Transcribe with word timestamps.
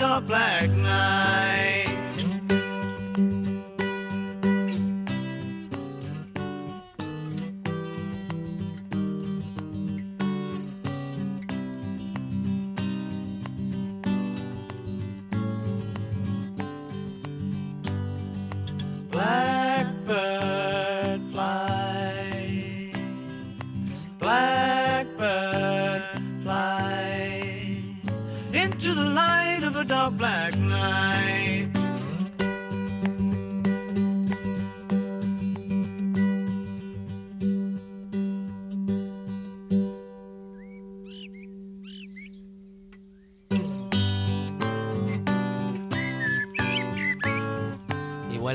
dark 0.00 0.26
black 0.26 0.70
night. 0.70 1.49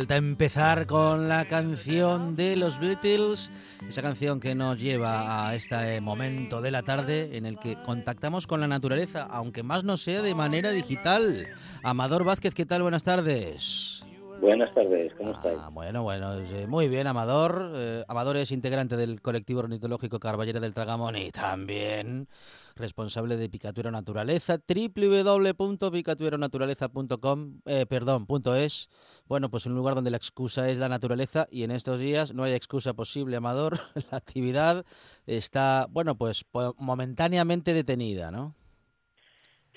Y 0.06 0.08
vuelta 0.08 0.14
a 0.14 0.30
empezar 0.30 0.86
con 0.86 1.28
la 1.30 1.45
canción 1.45 2.36
de 2.36 2.56
los 2.56 2.78
Beatles, 2.78 3.50
esa 3.89 4.03
canción 4.03 4.39
que 4.39 4.53
nos 4.53 4.78
lleva 4.78 5.48
a 5.48 5.56
este 5.56 6.00
momento 6.00 6.61
de 6.61 6.70
la 6.70 6.84
tarde 6.84 7.36
en 7.36 7.48
el 7.48 7.58
que 7.58 7.75
contactamos 7.81 8.45
con 8.45 8.61
la 8.61 8.67
naturaleza, 8.67 9.23
aunque 9.23 9.64
más 9.64 9.83
no 9.83 9.98
sea 9.98 10.22
de 10.22 10.36
manera 10.36 10.70
digital. 10.70 11.48
Amador 11.81 12.23
Vázquez, 12.23 12.53
¿qué 12.53 12.67
tal? 12.67 12.83
Buenas 12.83 13.03
tardes. 13.03 14.05
Buenas 14.39 14.73
tardes, 14.73 15.14
¿cómo 15.16 15.31
estáis? 15.31 15.58
Ah, 15.59 15.69
bueno, 15.72 16.03
bueno, 16.03 16.36
eh, 16.36 16.67
muy 16.67 16.88
bien, 16.88 17.08
Amador. 17.08 17.72
Eh, 17.73 18.03
Amador 18.08 18.38
es 18.38 18.52
integrante 18.52 18.95
del 18.95 19.21
colectivo 19.21 19.61
ornitológico 19.61 20.20
Carballera 20.20 20.60
del 20.60 20.73
Tragamón 20.73 21.15
y 21.15 21.32
también 21.32 22.27
responsable 22.76 23.37
de 23.37 23.49
Picatura 23.49 23.89
Naturaleza, 23.92 24.58
www.picaturenaturaleza.com, 24.67 27.61
eh, 27.65 27.86
perdón, 27.87 28.27
punto 28.27 28.55
es. 28.55 28.89
Bueno, 29.27 29.49
pues 29.49 29.65
un 29.65 29.73
lugar 29.76 29.95
donde 29.95 30.11
la 30.11 30.17
excusa 30.17 30.70
es 30.70 30.77
la 30.77 30.89
naturaleza 30.89 31.48
y 31.49 31.64
en 31.64 31.71
estos 31.71 31.99
días 31.99 32.33
no 32.33 32.43
hay 32.43 32.54
excusa 32.54 32.93
posible, 32.93 33.37
Amador. 33.37 33.80
La 34.11 34.17
actividad 34.17 34.86
está, 35.26 35.87
bueno, 35.89 36.15
pues 36.15 36.45
momentáneamente 36.77 37.73
detenida, 37.73 38.30
¿no? 38.31 38.54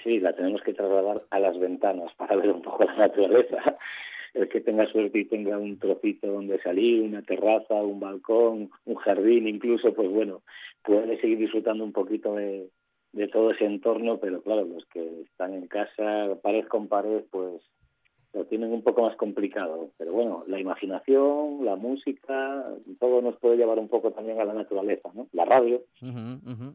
Sí, 0.03 0.19
la 0.21 0.35
tenemos 0.35 0.63
que 0.63 0.75
trasladar 0.75 1.25
a 1.31 1.39
las 1.41 1.59
ventanas 1.59 2.13
para 2.17 2.37
ver 2.37 2.51
un 2.51 2.63
poco 2.63 2.85
la 2.85 2.97
naturaleza. 2.97 3.77
El 4.35 4.49
que 4.49 4.61
tenga 4.61 4.91
suerte 4.91 5.19
y 5.19 5.25
tenga 5.25 5.59
un 5.59 5.79
trocito 5.79 6.27
donde 6.27 6.61
salir, 6.61 7.03
una 7.03 7.23
terraza, 7.23 7.75
un 7.75 8.01
balcón, 8.01 8.71
un 8.85 8.95
jardín 8.97 9.49
incluso, 9.49 9.95
pues 9.95 10.09
bueno, 10.11 10.43
puede 10.83 11.21
seguir 11.21 11.39
disfrutando 11.39 11.85
un 11.85 11.93
poquito 11.93 12.35
de, 12.35 12.69
todo 13.33 13.51
ese 13.51 13.65
entorno, 13.65 14.19
pero 14.19 14.43
claro, 14.43 14.65
los 14.65 14.85
que 14.87 15.23
están 15.23 15.55
en 15.55 15.67
casa 15.67 16.37
pared 16.43 16.67
con 16.67 16.89
pared, 16.89 17.25
pues 17.31 17.63
lo 18.35 18.45
tienen 18.45 18.73
un 18.73 18.83
poco 18.83 19.03
más 19.03 19.17
complicado. 19.17 19.91
Pero 19.97 20.13
bueno, 20.13 20.45
la 20.47 20.61
imaginación, 20.61 21.65
la 21.65 21.77
música, 21.77 22.65
todo 23.01 23.23
nos 23.23 23.37
puede 23.37 23.57
llevar 23.57 23.79
un 23.79 23.89
poco 23.89 24.13
también 24.13 24.41
a 24.41 24.45
la 24.45 24.55
naturaleza, 24.55 25.11
¿no? 25.15 25.29
La 25.33 25.45
radio. 25.45 25.83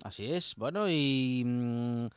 Así 0.03 0.31
es. 0.31 0.55
Bueno, 0.57 0.89
y 0.89 1.43
mm, 1.45 2.07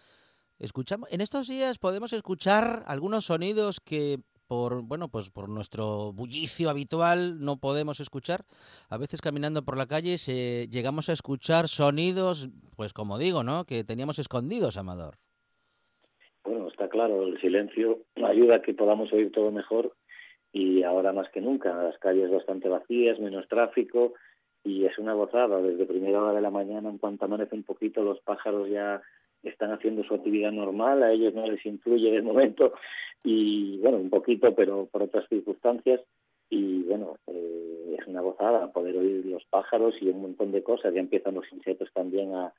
escuchamos 0.59 1.13
en 1.13 1.21
estos 1.21 1.49
días 1.49 1.79
podemos 1.79 2.13
escuchar 2.13 2.83
algunos 2.87 3.27
sonidos 3.27 3.81
que 3.81 4.19
por 4.47 4.87
bueno, 4.87 5.09
pues 5.09 5.31
por 5.31 5.49
nuestro 5.49 6.13
bullicio 6.13 6.71
habitual 6.71 7.41
no 7.41 7.59
podemos 7.59 8.01
escuchar. 8.01 8.41
A 8.89 8.99
veces 8.99 9.21
caminando 9.21 9.65
por 9.65 9.77
la 9.77 9.87
calle 9.87 10.19
se, 10.19 10.69
llegamos 10.69 11.09
a 11.09 11.13
escuchar 11.13 11.69
sonidos, 11.69 12.49
pues 12.77 12.93
como 12.93 13.19
digo, 13.19 13.43
¿no? 13.43 13.65
Que 13.65 13.85
teníamos 13.85 14.19
escondidos, 14.19 14.77
Amador. 14.77 15.15
Bueno, 16.45 16.69
está 16.69 16.89
claro, 16.89 17.27
el 17.27 17.41
silencio 17.41 17.99
ayuda 18.25 18.57
a 18.57 18.63
que 18.63 18.75
podamos 18.75 19.13
oír 19.13 19.33
todo 19.33 19.51
mejor 19.51 19.93
y 20.53 20.85
ahora 20.85 21.13
más 21.13 21.29
que 21.31 21.41
nunca, 21.41 21.75
las 21.83 21.99
calles 21.99 22.31
bastante 22.31 22.69
vacías, 22.69 23.19
menos 23.19 23.49
tráfico 23.49 24.15
y 24.65 24.85
es 24.85 24.97
una 24.99 25.13
gozada. 25.13 25.61
Desde 25.61 25.87
primera 25.87 26.23
hora 26.23 26.33
de 26.33 26.41
la 26.41 26.51
mañana, 26.51 26.89
en 26.89 26.99
cuanto 26.99 27.25
amanece 27.25 27.55
un 27.55 27.63
poquito, 27.63 28.03
los 28.03 28.21
pájaros 28.21 28.69
ya 28.69 29.03
están 29.43 29.73
haciendo 29.73 30.03
su 30.05 30.15
actividad 30.15 30.53
normal, 30.53 31.03
a 31.03 31.13
ellos 31.13 31.35
no 31.35 31.47
les 31.47 31.65
influye 31.67 32.11
de 32.11 32.23
momento 32.23 32.73
y 33.29 33.79
bueno, 33.79 33.99
un 33.99 34.09
poquito, 34.09 34.55
pero 34.55 34.87
por 34.87 35.03
otras 35.03 35.29
circunstancias 35.29 36.01
y 36.49 36.85
bueno, 36.85 37.17
eh, 37.27 37.97
es 37.99 38.07
una 38.07 38.21
gozada 38.21 38.71
poder 38.73 38.97
oír 38.97 39.27
los 39.27 39.45
pájaros 39.47 39.97
y 40.01 40.09
un 40.09 40.23
montón 40.23 40.53
de 40.53 40.63
cosas. 40.63 40.95
Ya 40.95 41.01
empiezan 41.01 41.35
los 41.35 41.53
insectos 41.53 41.91
también 41.93 42.33
a, 42.35 42.55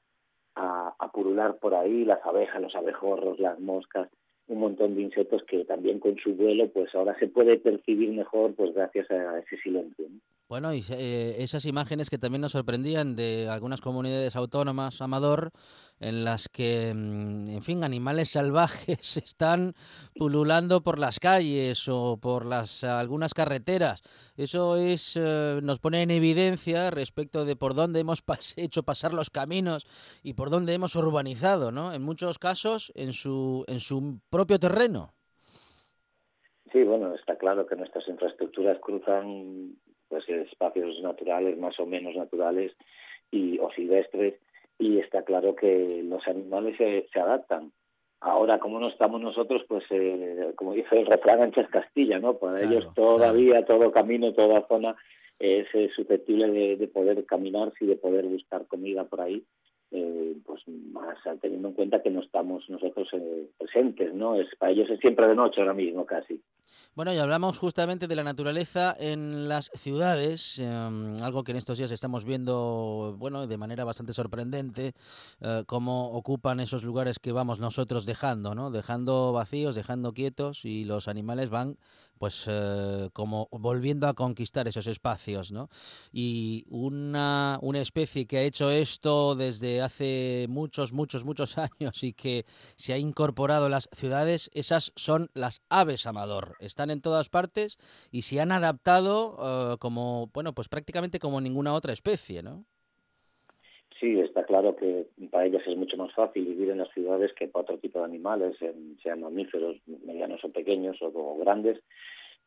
a, 0.56 1.11
purular 1.13 1.57
por 1.59 1.73
ahí, 1.73 2.03
las 2.03 2.23
abejas, 2.25 2.61
los 2.61 2.75
abejorros, 2.75 3.39
las 3.39 3.57
moscas, 3.61 4.09
un 4.47 4.59
montón 4.59 4.95
de 4.95 5.03
insectos 5.03 5.41
que 5.45 5.63
también 5.63 6.00
con 6.00 6.17
su 6.17 6.35
vuelo 6.35 6.67
pues 6.67 6.94
ahora 6.94 7.17
se 7.17 7.27
puede 7.27 7.57
percibir 7.57 8.11
mejor 8.11 8.53
pues 8.53 8.73
gracias 8.73 9.09
a 9.09 9.39
ese 9.39 9.56
silencio. 9.59 10.06
¿no? 10.09 10.19
Bueno, 10.49 10.73
y 10.73 10.81
eh, 10.91 11.35
esas 11.39 11.65
imágenes 11.65 12.09
que 12.09 12.17
también 12.17 12.39
nos 12.41 12.53
sorprendían 12.53 13.17
de 13.17 13.49
algunas 13.49 13.81
comunidades 13.81 14.37
autónomas, 14.37 15.01
Amador, 15.01 15.51
en 15.99 16.23
las 16.23 16.47
que, 16.47 16.93
mm, 16.95 17.49
en 17.49 17.63
fin, 17.63 17.83
animales 17.83 18.29
salvajes 18.31 19.17
están 19.17 19.73
pululando 20.15 20.81
por 20.83 20.99
las 20.99 21.19
calles 21.19 21.89
o 21.89 22.17
por 22.21 22.45
las 22.45 22.85
algunas 22.85 23.33
carreteras. 23.33 24.01
Eso 24.37 24.77
es 24.77 25.17
eh, 25.17 25.59
nos 25.63 25.79
pone 25.79 26.01
en 26.01 26.11
evidencia 26.11 26.91
respecto 26.91 27.43
de 27.43 27.57
por 27.57 27.73
dónde 27.75 27.99
hemos 27.99 28.25
pas- 28.25 28.53
hecho 28.55 28.83
pasar 28.83 29.13
los 29.13 29.29
caminos 29.29 29.85
y 30.23 30.33
por 30.33 30.49
dónde 30.49 30.73
hemos 30.73 30.95
urbanizado, 30.95 31.73
¿no? 31.73 31.91
En 31.93 32.03
muchos 32.03 32.39
casos 32.39 32.93
en 32.95 33.11
su 33.11 33.65
en 33.67 33.81
su 33.81 34.21
propio 34.29 34.59
terreno. 34.59 35.13
Sí, 36.71 36.83
bueno, 36.83 37.13
está 37.15 37.38
claro 37.38 37.65
que 37.65 37.75
nuestras 37.75 38.07
infraestructuras 38.07 38.79
cruzan 38.79 39.75
pues 40.09 40.27
espacios 40.30 41.00
naturales 41.01 41.57
más 41.57 41.80
o 41.80 41.86
menos 41.86 42.15
naturales 42.15 42.74
y 43.31 43.59
o 43.59 43.71
silvestres 43.71 44.36
y 44.80 45.00
está 45.00 45.24
claro 45.24 45.56
que 45.56 46.04
los 46.04 46.25
animales 46.27 46.77
se, 46.77 47.07
se 47.12 47.19
adaptan. 47.19 47.71
Ahora, 48.19 48.59
como 48.59 48.80
no 48.80 48.88
estamos 48.88 49.21
nosotros, 49.21 49.63
pues 49.68 49.83
eh, 49.92 50.54
como 50.56 50.74
dice 50.74 51.00
el 51.00 51.06
refrán, 51.06 51.42
anchas 51.42 51.69
Castilla, 51.69 52.19
¿no? 52.19 52.36
Para 52.36 52.57
Claro, 52.57 52.71
ellos 52.71 52.94
todavía 52.95 53.65
todo 53.65 53.92
camino, 53.92 54.33
toda 54.33 54.68
zona 54.68 54.95
es 55.39 55.68
eh, 55.74 55.89
susceptible 55.95 56.50
de, 56.50 56.77
de 56.77 56.88
poder 56.88 57.24
caminar 57.25 57.71
y 57.80 57.86
de 57.86 57.95
poder 57.95 58.25
buscar 58.25 58.65
comida 58.68 59.03
por 59.03 59.21
ahí. 59.21 59.44
Eh, 59.89 60.36
pues 60.45 60.62
más 60.68 61.18
teniendo 61.39 61.69
en 61.69 61.74
cuenta 61.74 62.01
que 62.01 62.10
no 62.10 62.22
estamos 62.22 62.69
nosotros 62.69 63.07
eh, 63.13 63.50
presentes, 63.57 64.13
¿no? 64.13 64.36
Es 64.36 64.48
para 64.60 64.74
ellos 64.74 64.89
es 64.89 65.00
siempre 65.00 65.28
de 65.28 65.36
noche 65.36 65.62
ahora 65.62 65.74
mismo 65.74 66.06
casi. 66.06 66.42
Bueno, 66.94 67.13
y 67.13 67.18
hablamos 67.19 67.60
justamente 67.60 68.07
de 68.07 68.16
la 68.16 68.24
naturaleza 68.24 68.95
en 69.00 69.48
las 69.48 69.69
ciudades, 69.75 70.60
em, 70.60 71.22
algo 71.22 71.44
que 71.44 71.51
en 71.51 71.57
estos 71.57 71.78
días 71.78 71.92
estamos 71.92 72.25
viendo, 72.25 73.16
bueno, 73.18 73.48
de 73.48 73.57
manera 73.57 73.86
bastante 73.86 74.13
sorprendente, 74.13 74.94
eh, 75.39 75.63
cómo 75.68 76.12
ocupan 76.12 76.60
esos 76.60 76.84
lugares 76.84 77.19
que 77.19 77.31
vamos 77.31 77.60
nosotros 77.60 78.06
dejando, 78.06 78.56
¿no? 78.56 78.72
Dejando 78.72 79.31
vacíos, 79.31 79.75
dejando 79.75 80.13
quietos 80.13 80.66
y 80.66 80.86
los 80.86 81.07
animales 81.07 81.50
van 81.50 81.78
pues 82.17 82.45
eh, 82.47 83.09
como 83.13 83.47
volviendo 83.51 84.07
a 84.07 84.13
conquistar 84.13 84.67
esos 84.67 84.87
espacios, 84.87 85.51
¿no? 85.51 85.69
Y 86.11 86.65
una, 86.69 87.59
una 87.61 87.81
especie 87.81 88.25
que 88.25 88.37
ha 88.37 88.41
hecho 88.41 88.71
esto 88.71 89.35
desde 89.35 89.81
hace 89.81 90.47
muchos, 90.49 90.93
muchos, 90.93 91.25
muchos 91.25 91.57
años 91.57 92.03
y 92.03 92.13
que 92.13 92.45
se 92.75 92.93
ha 92.93 92.97
incorporado 92.97 93.65
a 93.65 93.69
las 93.69 93.89
ciudades, 93.93 94.49
esas 94.53 94.93
son 94.95 95.29
las 95.33 95.61
aves 95.69 96.05
amador. 96.05 96.55
Están 96.59 96.91
en 96.91 97.01
todas 97.01 97.29
partes 97.29 97.77
y 98.11 98.23
se 98.23 98.41
han 98.41 98.51
adaptado 98.51 99.73
eh, 99.73 99.77
como, 99.79 100.29
bueno, 100.33 100.53
pues 100.53 100.69
prácticamente 100.69 101.19
como 101.19 101.41
ninguna 101.41 101.73
otra 101.73 101.93
especie, 101.93 102.43
¿no? 102.43 102.65
Sí, 103.99 104.19
está 104.19 104.44
claro 104.44 104.75
que 104.75 105.07
para 105.31 105.45
ellas 105.45 105.63
es 105.65 105.75
mucho 105.75 105.97
más 105.97 106.13
fácil 106.13 106.45
vivir 106.45 106.69
en 106.69 106.77
las 106.77 106.91
ciudades 106.94 107.33
que 107.33 107.47
para 107.47 107.63
otro 107.63 107.79
tipo 107.79 107.99
de 107.99 108.05
animales, 108.05 108.55
sean 109.01 109.21
mamíferos 109.21 109.77
medianos 109.88 110.44
o 110.44 110.51
pequeños 110.51 110.97
o, 111.01 111.38
grandes, 111.39 111.79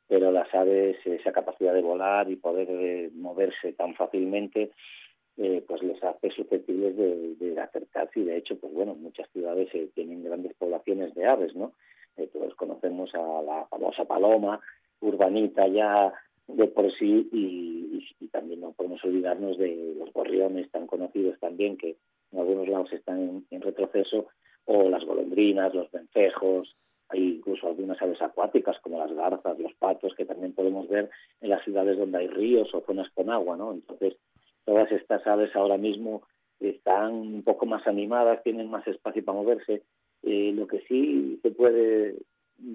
pero 0.07 0.31
las 0.31 0.53
aves, 0.55 0.97
esa 1.05 1.33
capacidad 1.33 1.75
de 1.75 1.83
volar 1.83 2.31
y 2.31 2.37
poder 2.37 2.69
eh, 2.71 3.11
moverse 3.15 3.73
tan 3.73 3.95
fácilmente, 3.95 4.71
eh, 5.39 5.65
pues 5.67 5.83
les 5.83 6.03
hace 6.05 6.31
susceptibles 6.31 6.97
de, 6.97 7.61
acercarse 7.61 8.21
y 8.21 8.25
de 8.25 8.37
hecho, 8.37 8.59
pues 8.59 8.73
bueno, 8.73 8.95
muchas 8.95 9.29
ciudades 9.31 9.69
eh, 9.75 9.89
tienen 9.95 10.23
grandes 10.23 10.55
poblaciones 10.55 11.15
de 11.15 11.27
aves, 11.27 11.55
¿no? 11.55 11.73
todos 12.35 12.55
conocemos 12.55 13.15
a 13.15 13.43
la 13.43 13.67
famosa 13.71 14.05
paloma 14.05 14.61
urbanita 15.01 15.67
ya 15.69 16.13
de 16.49 16.67
por 16.67 16.93
sí 16.99 17.29
y, 17.33 17.80
también 18.31 18.61
no 18.61 18.73
podemos 18.73 19.05
olvidarnos 19.05 19.59
de 19.59 19.95
los 19.99 20.13
gorriones 20.13 20.71
tan 20.71 20.87
conocidos 20.87 21.39
también 21.41 21.77
que 21.77 21.97
en 22.33 22.39
algunos 22.39 22.69
lados 22.69 22.93
están 22.93 23.45
en, 23.51 23.61
retroceso 23.61 24.29
o 24.65 24.89
las 24.89 25.05
golondrinas, 25.05 25.75
los 25.75 25.91
vencejos, 25.91 26.77
hay 27.09 27.37
incluso 27.37 27.67
algunas 27.67 28.01
aves 28.01 28.23
acuáticas 28.23 28.79
como 28.81 28.99
las 28.99 29.13
garzas, 29.13 29.59
los 29.59 29.75
patos 29.75 30.15
que 30.15 30.25
también 30.25 30.53
podemos 30.53 30.89
ver 30.89 31.11
en 31.41 31.51
las 31.51 31.65
ciudades 31.65 31.99
donde 31.99 32.19
hay 32.19 32.29
ríos 32.29 32.73
o 32.73 32.83
zonas 32.83 33.11
con 33.15 33.31
agua, 33.31 33.57
¿no? 33.57 33.73
Entonces 33.73 34.17
todas 34.65 34.91
estas 34.93 35.27
aves 35.27 35.55
ahora 35.57 35.77
mismo 35.77 36.23
están 36.61 37.15
un 37.15 37.43
poco 37.43 37.67
más 37.67 37.87
animadas, 37.87 38.43
tienen 38.43 38.71
más 38.71 38.87
espacio 38.87 39.25
para 39.25 39.39
moverse. 39.39 39.83
Eh, 40.23 40.53
lo 40.55 40.67
que 40.67 40.81
sí 40.83 41.41
se 41.43 41.51
puede 41.51 42.17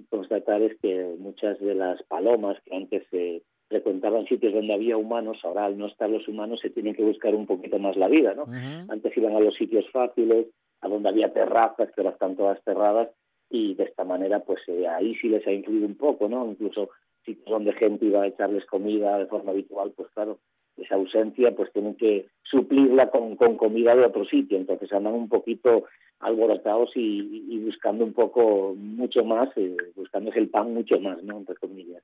constatar 0.09 0.61
es 0.61 0.77
que 0.79 1.15
muchas 1.19 1.59
de 1.59 1.75
las 1.75 2.01
palomas 2.03 2.57
que 2.63 2.75
antes 2.75 3.03
se 3.11 3.43
frecuentaban 3.67 4.25
sitios 4.25 4.53
donde 4.53 4.73
había 4.73 4.97
humanos, 4.97 5.39
ahora 5.43 5.65
al 5.65 5.77
no 5.77 5.87
estar 5.87 6.09
los 6.09 6.27
humanos 6.27 6.59
se 6.61 6.69
tienen 6.69 6.95
que 6.95 7.03
buscar 7.03 7.33
un 7.33 7.45
poquito 7.45 7.79
más 7.79 7.95
la 7.97 8.07
vida, 8.07 8.33
¿no? 8.33 8.45
Antes 8.89 9.17
iban 9.17 9.35
a 9.35 9.39
los 9.39 9.55
sitios 9.55 9.89
fáciles, 9.91 10.47
a 10.81 10.87
donde 10.87 11.09
había 11.09 11.33
terrazas, 11.33 11.91
que 11.91 12.01
ahora 12.01 12.11
están 12.11 12.35
todas 12.35 12.63
cerradas, 12.63 13.09
y 13.49 13.75
de 13.75 13.85
esta 13.85 14.03
manera, 14.03 14.39
pues 14.41 14.59
eh, 14.67 14.87
ahí 14.87 15.15
sí 15.15 15.29
les 15.29 15.45
ha 15.47 15.51
influido 15.51 15.85
un 15.85 15.95
poco, 15.95 16.27
¿no? 16.29 16.45
Incluso 16.45 16.89
sitios 17.23 17.49
donde 17.49 17.73
gente 17.73 18.05
iba 18.05 18.21
a 18.21 18.27
echarles 18.27 18.65
comida 18.65 19.17
de 19.17 19.25
forma 19.25 19.51
habitual, 19.51 19.93
pues 19.95 20.09
claro, 20.13 20.39
esa 20.77 20.95
ausencia 20.95 21.55
pues 21.55 21.71
tienen 21.71 21.95
que 21.95 22.27
suplirla 22.49 23.09
con, 23.09 23.35
con 23.35 23.57
comida 23.57 23.95
de 23.95 24.05
otro 24.05 24.25
sitio, 24.25 24.57
entonces 24.57 24.91
andan 24.93 25.13
un 25.13 25.29
poquito 25.29 25.85
alborotados 26.19 26.91
y, 26.95 27.59
buscando 27.59 28.03
un 28.03 28.13
poco 28.13 28.73
mucho 28.75 29.23
más, 29.23 29.49
eh, 29.57 29.75
buscándose 29.95 30.39
el 30.39 30.49
pan 30.49 30.73
mucho 30.73 30.99
más, 30.99 31.21
¿no? 31.23 31.37
Entre 31.37 31.55
comillas. 31.55 32.03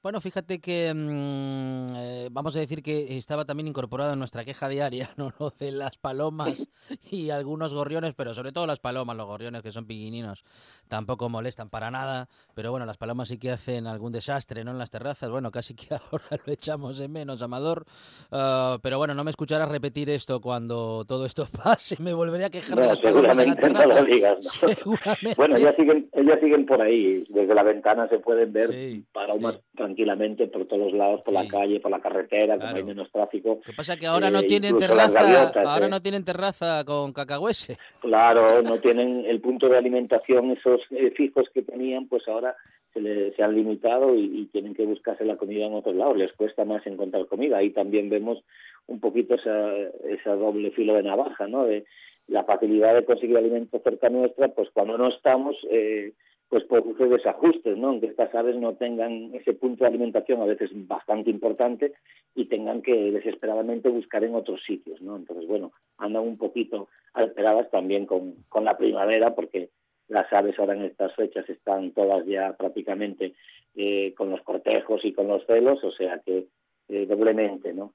Bueno, 0.00 0.20
fíjate 0.20 0.60
que 0.60 0.94
mm, 0.94 1.96
eh, 1.96 2.28
vamos 2.30 2.54
a 2.56 2.60
decir 2.60 2.82
que 2.84 3.18
estaba 3.18 3.44
también 3.44 3.66
incorporado 3.66 4.12
en 4.12 4.20
nuestra 4.20 4.44
queja 4.44 4.68
diaria, 4.68 5.10
¿no? 5.16 5.32
Lo 5.40 5.50
de 5.50 5.72
las 5.72 5.98
palomas 5.98 6.68
y 7.10 7.30
algunos 7.30 7.74
gorriones, 7.74 8.14
pero 8.14 8.32
sobre 8.32 8.52
todo 8.52 8.66
las 8.66 8.78
palomas, 8.78 9.16
los 9.16 9.26
gorriones 9.26 9.62
que 9.62 9.72
son 9.72 9.86
piquininos, 9.86 10.44
tampoco 10.86 11.28
molestan 11.28 11.68
para 11.68 11.90
nada, 11.90 12.28
pero 12.54 12.70
bueno, 12.70 12.86
las 12.86 12.96
palomas 12.96 13.28
sí 13.28 13.38
que 13.38 13.50
hacen 13.50 13.88
algún 13.88 14.12
desastre, 14.12 14.62
¿no? 14.62 14.70
En 14.70 14.78
las 14.78 14.90
terrazas, 14.90 15.30
bueno, 15.30 15.50
casi 15.50 15.74
que 15.74 15.88
ahora 16.12 16.40
lo 16.46 16.52
echamos 16.52 16.98
de 16.98 17.08
menos, 17.08 17.42
Amador, 17.42 17.84
ah, 18.30 18.78
pero 18.82 18.98
bueno, 18.98 19.14
no 19.14 19.24
me 19.24 19.30
escucharás 19.30 19.68
repetir 19.78 20.10
esto 20.10 20.40
cuando 20.40 21.04
todo 21.06 21.24
esto 21.24 21.46
pase, 21.64 22.02
me 22.02 22.12
volveré 22.12 22.46
a 22.46 22.50
quejar 22.50 22.80
de 22.80 22.86
las 22.88 22.98
palomas 22.98 23.36
Bueno, 25.36 25.56
ellas 25.56 25.76
siguen, 25.76 26.08
ellas 26.12 26.40
siguen 26.40 26.66
por 26.66 26.82
ahí. 26.82 27.24
Desde 27.28 27.54
la 27.54 27.62
ventana 27.62 28.08
se 28.08 28.18
pueden 28.18 28.52
ver 28.52 28.70
para 29.12 29.28
palomas 29.28 29.60
tranquilamente 29.76 30.48
por 30.48 30.66
todos 30.66 30.92
lados, 30.92 31.22
por 31.22 31.32
la 31.32 31.46
calle, 31.46 31.78
por 31.78 31.92
la 31.92 32.00
carretera, 32.00 32.58
como 32.58 32.74
hay 32.74 32.82
menos 32.82 33.08
tráfico. 33.12 33.50
Lo 33.50 33.60
que 33.60 33.72
pasa 33.72 33.92
es 33.92 34.00
que 34.00 34.06
ahora 34.06 34.30
no 34.30 34.40
eh, 34.40 34.46
tienen 34.48 34.76
terraza, 34.78 35.52
ahora 35.64 35.86
¿eh? 35.86 35.90
no 35.90 36.00
tienen 36.00 36.24
terraza 36.24 36.84
con 36.84 37.12
cacahuese. 37.12 37.78
Claro, 38.00 38.60
no 38.62 38.78
tienen 38.78 39.26
el 39.26 39.40
punto 39.40 39.68
de 39.68 39.78
alimentación, 39.78 40.50
esos 40.50 40.80
eh, 40.90 41.12
fijos 41.16 41.46
que 41.54 41.62
tenían, 41.62 42.08
pues 42.08 42.26
ahora 42.26 42.56
se, 42.94 43.32
se 43.32 43.42
han 43.42 43.54
limitado 43.54 44.16
y, 44.16 44.24
y, 44.24 44.46
tienen 44.46 44.74
que 44.74 44.86
buscarse 44.86 45.24
la 45.24 45.36
comida 45.36 45.66
en 45.66 45.74
otros 45.74 45.94
lados. 45.94 46.16
Les 46.16 46.32
cuesta 46.32 46.64
más 46.64 46.84
encontrar 46.86 47.26
comida. 47.26 47.58
Ahí 47.58 47.70
también 47.70 48.08
vemos 48.08 48.42
un 48.88 49.00
poquito 49.00 49.34
esa, 49.34 49.72
esa 50.08 50.34
doble 50.34 50.70
filo 50.72 50.94
de 50.94 51.04
navaja, 51.04 51.46
¿no? 51.46 51.64
De, 51.64 51.84
la 52.28 52.44
facilidad 52.44 52.94
de 52.94 53.04
conseguir 53.04 53.36
alimento 53.36 53.80
cerca 53.80 54.10
nuestra, 54.10 54.48
pues 54.48 54.68
cuando 54.72 54.98
no 54.98 55.08
estamos, 55.08 55.56
eh, 55.70 56.12
pues 56.48 56.64
produce 56.64 57.06
desajustes, 57.06 57.76
¿no? 57.76 57.88
Aunque 57.88 58.06
estas 58.06 58.34
aves 58.34 58.56
no 58.56 58.74
tengan 58.74 59.34
ese 59.34 59.54
punto 59.54 59.84
de 59.84 59.88
alimentación 59.88 60.40
a 60.40 60.46
veces 60.46 60.70
bastante 60.86 61.30
importante 61.30 61.92
y 62.34 62.46
tengan 62.46 62.82
que 62.82 63.12
desesperadamente 63.12 63.88
buscar 63.88 64.24
en 64.24 64.34
otros 64.34 64.62
sitios, 64.66 65.00
¿no? 65.02 65.16
Entonces, 65.16 65.46
bueno, 65.46 65.72
andan 65.98 66.22
un 66.22 66.38
poquito 66.38 66.88
alteradas 67.12 67.70
también 67.70 68.06
con, 68.06 68.34
con 68.48 68.64
la 68.64 68.76
primavera 68.78 69.34
porque 69.34 69.70
las 70.08 70.30
aves 70.32 70.58
ahora 70.58 70.74
en 70.74 70.84
estas 70.84 71.14
fechas 71.14 71.48
están 71.48 71.90
todas 71.92 72.24
ya 72.26 72.54
prácticamente 72.54 73.34
eh, 73.74 74.14
con 74.16 74.30
los 74.30 74.40
cortejos 74.42 75.04
y 75.04 75.12
con 75.12 75.28
los 75.28 75.44
celos, 75.46 75.82
o 75.84 75.92
sea 75.92 76.20
que 76.24 76.46
eh, 76.88 77.06
doblemente, 77.06 77.74
¿no? 77.74 77.92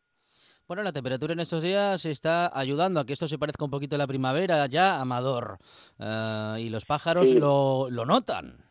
Bueno, 0.65 0.81
la 0.81 0.94
temperatura 0.94 1.33
en 1.33 1.42
estos 1.42 1.62
días 1.62 2.06
está 2.06 2.50
ayudando 2.57 3.01
a 3.01 3.06
que 3.06 3.12
esto 3.12 3.27
se 3.27 3.38
parezca 3.38 3.65
un 3.65 3.71
poquito 3.71 3.95
a 3.95 4.00
la 4.00 4.07
primavera 4.07 4.65
ya, 4.68 5.01
Amador. 5.01 5.57
Eh, 6.00 6.56
y 6.62 6.69
los 6.69 6.86
pájaros 6.86 7.33
lo, 7.33 7.89
lo 7.89 8.06
notan. 8.06 8.63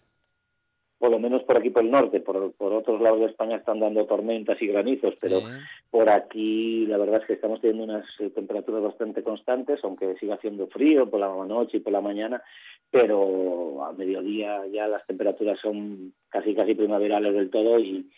Por 0.99 1.11
lo 1.11 1.19
menos 1.19 1.43
por 1.43 1.59
aquí 1.59 1.69
por 1.69 1.85
el 1.85 1.91
norte, 1.91 2.21
por, 2.21 2.53
por 2.53 2.73
otros 2.73 3.01
lados 3.01 3.21
de 3.21 3.27
España 3.27 3.57
están 3.57 3.81
dando 3.81 4.07
tormentas 4.07 4.57
y 4.63 4.69
granizos, 4.69 5.15
pero 5.21 5.41
por 5.91 6.09
aquí 6.09 6.87
la 6.87 6.97
verdad 6.97 7.21
es 7.21 7.27
que 7.27 7.33
estamos 7.35 7.61
teniendo 7.61 7.93
unas 7.93 8.07
eh, 8.21 8.31
temperaturas 8.31 8.85
bastante 8.85 9.23
constantes, 9.23 9.81
aunque 9.83 10.15
siga 10.19 10.37
haciendo 10.37 10.69
frío 10.69 11.11
por 11.11 11.21
la 11.21 11.29
noche 11.45 11.79
y 11.79 11.81
por 11.81 11.93
la 11.93 12.01
mañana, 12.01 12.41
pero 12.91 13.85
a 13.85 13.93
mediodía 13.93 14.65
ya 14.73 14.87
las 14.87 15.05
temperaturas 15.07 15.59
son 15.61 16.15
casi 16.29 16.55
casi 16.55 16.75
primaverales 16.75 17.35
del 17.35 17.51
todo 17.51 17.81
y, 17.81 18.09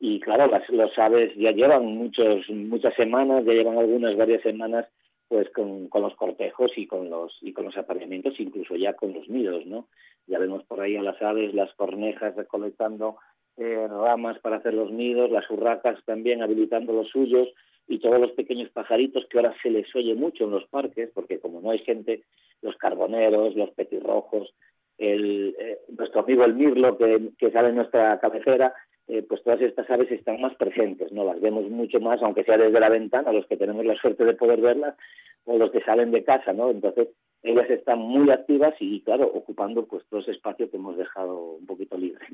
y 0.00 0.18
claro, 0.18 0.46
las, 0.46 0.68
los 0.70 0.98
aves 0.98 1.34
ya 1.36 1.52
llevan 1.52 1.84
muchos, 1.84 2.48
muchas 2.48 2.94
semanas, 2.94 3.44
ya 3.44 3.52
llevan 3.52 3.76
algunas, 3.76 4.16
varias 4.16 4.42
semanas 4.42 4.86
pues 5.28 5.48
con, 5.50 5.88
con, 5.88 6.02
los 6.02 6.16
cortejos 6.16 6.72
y 6.76 6.86
con 6.86 7.08
los 7.10 7.38
y 7.42 7.52
con 7.52 7.66
los 7.66 7.76
apareamientos, 7.76 8.40
incluso 8.40 8.74
ya 8.76 8.94
con 8.94 9.12
los 9.12 9.28
nidos, 9.28 9.64
¿no? 9.66 9.86
Ya 10.26 10.38
vemos 10.38 10.64
por 10.64 10.80
ahí 10.80 10.96
a 10.96 11.02
las 11.02 11.20
aves, 11.22 11.54
las 11.54 11.72
cornejas 11.74 12.34
recolectando 12.34 13.16
eh, 13.58 13.86
ramas 13.88 14.38
para 14.40 14.56
hacer 14.56 14.72
los 14.72 14.90
nidos, 14.90 15.30
las 15.30 15.48
urracas 15.50 16.02
también 16.06 16.42
habilitando 16.42 16.94
los 16.94 17.10
suyos 17.10 17.48
y 17.86 17.98
todos 17.98 18.18
los 18.20 18.32
pequeños 18.32 18.70
pajaritos 18.70 19.26
que 19.26 19.38
ahora 19.38 19.54
se 19.62 19.70
les 19.70 19.94
oye 19.94 20.14
mucho 20.14 20.44
en 20.44 20.52
los 20.52 20.64
parques, 20.68 21.10
porque 21.12 21.40
como 21.40 21.60
no 21.60 21.70
hay 21.72 21.80
gente, 21.80 22.22
los 22.62 22.76
carboneros, 22.76 23.54
los 23.54 23.70
petirrojos, 23.72 24.54
el, 24.96 25.54
eh, 25.58 25.78
nuestro 25.96 26.22
amigo 26.22 26.44
el 26.44 26.54
mirlo 26.54 26.96
que, 26.96 27.30
que 27.38 27.50
sale 27.50 27.68
en 27.68 27.76
nuestra 27.76 28.18
cabecera, 28.18 28.72
eh, 29.10 29.22
pues 29.28 29.42
todas 29.42 29.60
estas 29.60 29.90
aves 29.90 30.10
están 30.12 30.40
más 30.40 30.54
presentes, 30.54 31.10
¿no? 31.10 31.24
Las 31.24 31.40
vemos 31.40 31.68
mucho 31.68 31.98
más, 31.98 32.22
aunque 32.22 32.44
sea 32.44 32.56
desde 32.56 32.78
la 32.78 32.88
ventana, 32.88 33.32
los 33.32 33.46
que 33.46 33.56
tenemos 33.56 33.84
la 33.84 33.96
suerte 33.96 34.24
de 34.24 34.34
poder 34.34 34.60
verlas, 34.60 34.94
o 35.44 35.58
los 35.58 35.72
que 35.72 35.80
salen 35.80 36.12
de 36.12 36.22
casa, 36.22 36.52
¿no? 36.52 36.70
Entonces, 36.70 37.08
ellas 37.42 37.68
están 37.70 37.98
muy 37.98 38.30
activas 38.30 38.74
y, 38.78 39.00
claro, 39.00 39.26
ocupando 39.26 39.86
pues 39.86 40.04
todo 40.08 40.20
ese 40.20 40.30
espacio 40.30 40.70
que 40.70 40.76
hemos 40.76 40.96
dejado 40.96 41.54
un 41.54 41.66
poquito 41.66 41.96
libre. 41.96 42.24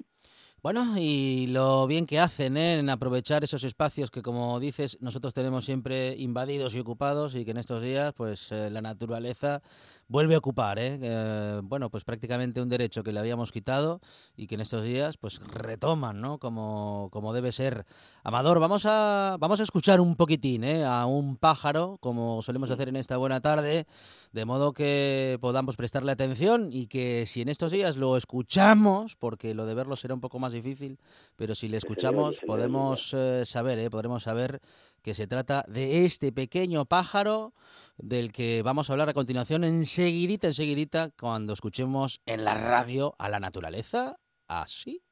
Bueno, 0.62 0.94
y 0.98 1.46
lo 1.48 1.86
bien 1.86 2.06
que 2.06 2.18
hacen 2.18 2.56
¿eh? 2.56 2.78
en 2.78 2.90
aprovechar 2.90 3.44
esos 3.44 3.62
espacios 3.62 4.10
que, 4.10 4.22
como 4.22 4.58
dices, 4.58 4.98
nosotros 5.00 5.32
tenemos 5.32 5.64
siempre 5.64 6.16
invadidos 6.16 6.74
y 6.74 6.80
ocupados 6.80 7.34
y 7.36 7.44
que 7.44 7.52
en 7.52 7.58
estos 7.58 7.82
días, 7.82 8.12
pues 8.16 8.50
eh, 8.50 8.68
la 8.70 8.80
naturaleza 8.80 9.62
vuelve 10.08 10.34
a 10.34 10.38
ocupar, 10.38 10.78
¿eh? 10.78 11.60
bueno, 11.64 11.90
pues 11.90 12.04
prácticamente 12.04 12.60
un 12.60 12.68
derecho 12.68 13.02
que 13.02 13.12
le 13.12 13.18
habíamos 13.20 13.50
quitado 13.50 14.00
y 14.36 14.46
que 14.46 14.54
en 14.54 14.60
estos 14.60 14.84
días, 14.84 15.16
pues 15.16 15.40
retoman, 15.40 16.20
¿no? 16.20 16.38
Como, 16.38 17.08
como 17.12 17.32
debe 17.32 17.50
ser. 17.52 17.86
Amador, 18.22 18.60
vamos 18.60 18.86
a, 18.86 19.36
vamos 19.40 19.58
a 19.60 19.64
escuchar 19.64 20.00
un 20.00 20.14
poquitín, 20.16 20.64
¿eh? 20.64 20.84
A 20.84 21.06
un 21.06 21.36
pájaro, 21.36 21.98
como 22.00 22.42
solemos 22.42 22.70
hacer 22.70 22.88
en 22.88 22.96
esta 22.96 23.16
buena 23.16 23.40
tarde, 23.40 23.86
de 24.32 24.44
modo 24.44 24.72
que 24.72 25.38
podamos 25.40 25.76
prestarle 25.76 26.12
atención 26.12 26.70
y 26.72 26.86
que 26.86 27.26
si 27.26 27.40
en 27.40 27.48
estos 27.48 27.72
días 27.72 27.96
lo 27.96 28.16
escuchamos, 28.16 29.16
porque 29.16 29.54
lo 29.54 29.66
de 29.66 29.74
verlo 29.74 29.96
será 29.96 30.14
un 30.14 30.20
poco 30.20 30.38
más 30.38 30.45
difícil, 30.52 30.98
pero 31.36 31.54
si 31.54 31.68
le 31.68 31.76
escuchamos 31.76 32.40
podemos 32.46 33.12
eh, 33.14 33.44
saber, 33.46 33.78
eh, 33.78 33.90
podremos 33.90 34.22
saber 34.22 34.60
que 35.02 35.14
se 35.14 35.26
trata 35.26 35.64
de 35.68 36.04
este 36.04 36.32
pequeño 36.32 36.84
pájaro 36.84 37.54
del 37.96 38.32
que 38.32 38.62
vamos 38.62 38.88
a 38.90 38.92
hablar 38.92 39.08
a 39.08 39.14
continuación 39.14 39.64
enseguidita, 39.64 40.48
enseguidita, 40.48 41.10
cuando 41.18 41.52
escuchemos 41.52 42.20
en 42.26 42.44
la 42.44 42.54
radio 42.54 43.14
a 43.18 43.28
la 43.28 43.40
naturaleza 43.40 44.18
así. 44.48 45.05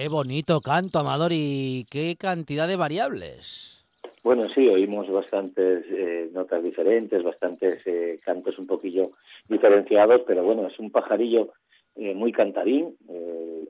Qué 0.00 0.08
bonito 0.08 0.60
canto, 0.60 1.00
Amador, 1.00 1.32
y 1.34 1.82
qué 1.90 2.14
cantidad 2.14 2.68
de 2.68 2.76
variables. 2.76 3.82
Bueno, 4.22 4.44
sí, 4.44 4.68
oímos 4.68 5.12
bastantes 5.12 5.84
eh, 5.90 6.30
notas 6.32 6.62
diferentes, 6.62 7.24
bastantes 7.24 7.84
eh, 7.84 8.16
cantos 8.24 8.60
un 8.60 8.66
poquillo 8.68 9.08
diferenciados, 9.50 10.20
pero 10.24 10.44
bueno, 10.44 10.68
es 10.68 10.78
un 10.78 10.92
pajarillo 10.92 11.52
eh, 11.96 12.14
muy 12.14 12.30
cantarín, 12.30 12.96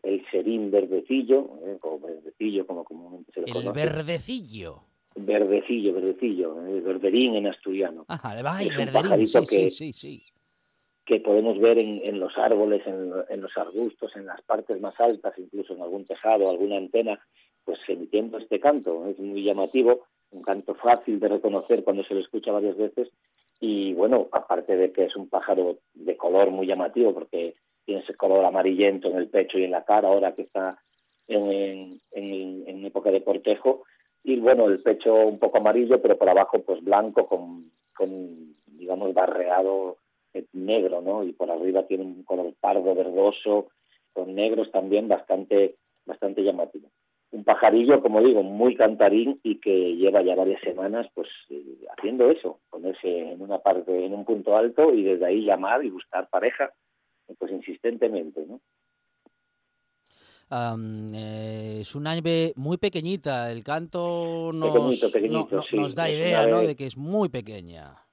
el 0.02 0.22
serín 0.30 0.70
verdecillo, 0.70 1.48
o 1.80 1.98
verdecillo 1.98 2.66
como 2.66 2.84
comúnmente 2.84 3.32
se 3.32 3.40
le 3.40 3.46
conoce. 3.46 3.68
El 3.68 3.72
verdecillo. 3.72 4.82
Verdecillo, 5.16 5.94
verdecillo, 5.94 6.54
verderín 6.84 7.36
en 7.36 7.46
asturiano. 7.46 8.04
Ajá, 8.06 8.38
es 8.60 8.76
verderín, 8.76 9.26
sí, 9.26 9.46
que, 9.46 9.70
sí, 9.70 9.94
sí, 9.94 10.20
que 11.08 11.20
podemos 11.20 11.58
ver 11.58 11.78
en, 11.78 12.20
los 12.20 12.36
árboles, 12.36 12.86
en, 12.86 13.40
los 13.40 13.56
arbustos, 13.56 14.14
en 14.14 14.26
las 14.26 14.42
partes 14.42 14.82
más 14.82 15.00
altas, 15.00 15.32
incluso 15.38 15.72
en 15.72 15.80
algún 15.80 16.04
tejado, 16.04 16.50
alguna 16.50 16.76
antena, 16.76 17.18
pues 17.64 17.78
emitiendo 17.88 18.36
este 18.36 18.60
canto. 18.60 19.06
Es 19.06 19.18
muy 19.18 19.42
llamativo, 19.42 20.04
un 20.32 20.42
canto 20.42 20.74
fácil 20.74 21.18
de 21.18 21.28
reconocer 21.28 21.82
cuando 21.82 22.04
se 22.04 22.12
lo 22.12 22.20
escucha 22.20 22.52
varias 22.52 22.76
veces 22.76 23.08
y 23.58 23.94
bueno, 23.94 24.28
aparte 24.32 24.76
de 24.76 24.92
que 24.92 25.04
es 25.04 25.16
un 25.16 25.30
pájaro 25.30 25.76
de 25.94 26.16
color 26.18 26.50
muy 26.50 26.66
llamativo 26.66 27.14
porque 27.14 27.54
tiene 27.86 28.02
ese 28.02 28.14
color 28.14 28.44
amarillento 28.44 29.08
en 29.08 29.16
el 29.16 29.30
pecho 29.30 29.58
y 29.58 29.64
en 29.64 29.70
la 29.70 29.84
cara 29.84 30.08
ahora 30.08 30.34
que 30.34 30.42
está 30.42 30.76
en, 31.28 31.90
en 32.66 32.84
época 32.84 33.10
de 33.10 33.24
cortejo 33.24 33.84
y 34.24 34.38
bueno, 34.40 34.66
el 34.66 34.78
pecho 34.82 35.14
un 35.14 35.38
poco 35.38 35.56
amarillo 35.56 36.02
pero 36.02 36.18
por 36.18 36.28
abajo 36.28 36.62
pues 36.62 36.84
blanco 36.84 37.26
con, 37.26 37.40
con 37.96 38.10
digamos 38.78 39.14
barreado 39.14 39.96
negro, 40.52 41.00
¿no? 41.00 41.24
Y 41.24 41.32
por 41.32 41.50
arriba 41.50 41.86
tiene 41.86 42.04
un 42.04 42.22
color 42.24 42.54
pardo, 42.60 42.94
verdoso, 42.94 43.68
con 44.12 44.34
negros 44.34 44.70
también 44.70 45.08
bastante, 45.08 45.76
bastante 46.06 46.42
llamativo. 46.42 46.88
Un 47.30 47.44
pajarillo, 47.44 48.00
como 48.00 48.22
digo, 48.22 48.42
muy 48.42 48.74
cantarín 48.74 49.38
y 49.42 49.56
que 49.60 49.96
lleva 49.96 50.22
ya 50.22 50.34
varias 50.34 50.60
semanas, 50.62 51.06
pues, 51.14 51.28
eh, 51.50 51.62
haciendo 51.96 52.30
eso, 52.30 52.60
ponerse 52.70 53.32
en 53.32 53.42
una 53.42 53.58
parte, 53.58 54.04
en 54.04 54.14
un 54.14 54.24
punto 54.24 54.56
alto 54.56 54.94
y 54.94 55.02
desde 55.02 55.26
ahí 55.26 55.44
llamar 55.44 55.84
y 55.84 55.90
buscar 55.90 56.28
pareja, 56.30 56.72
pues 57.38 57.52
insistentemente, 57.52 58.46
¿no? 58.46 58.60
Eh, 60.50 61.78
es 61.82 61.94
una 61.94 62.12
ave 62.12 62.52
muy 62.56 62.78
pequeñita. 62.78 63.52
El 63.52 63.62
canto 63.62 64.50
nos, 64.54 65.72
nos 65.72 65.94
da 65.94 66.10
idea 66.10 66.46
¿no? 66.46 66.60
de 66.60 66.74
que 66.74 66.86
es 66.86 66.96
muy 66.96 67.28
pequeña. 67.28 68.07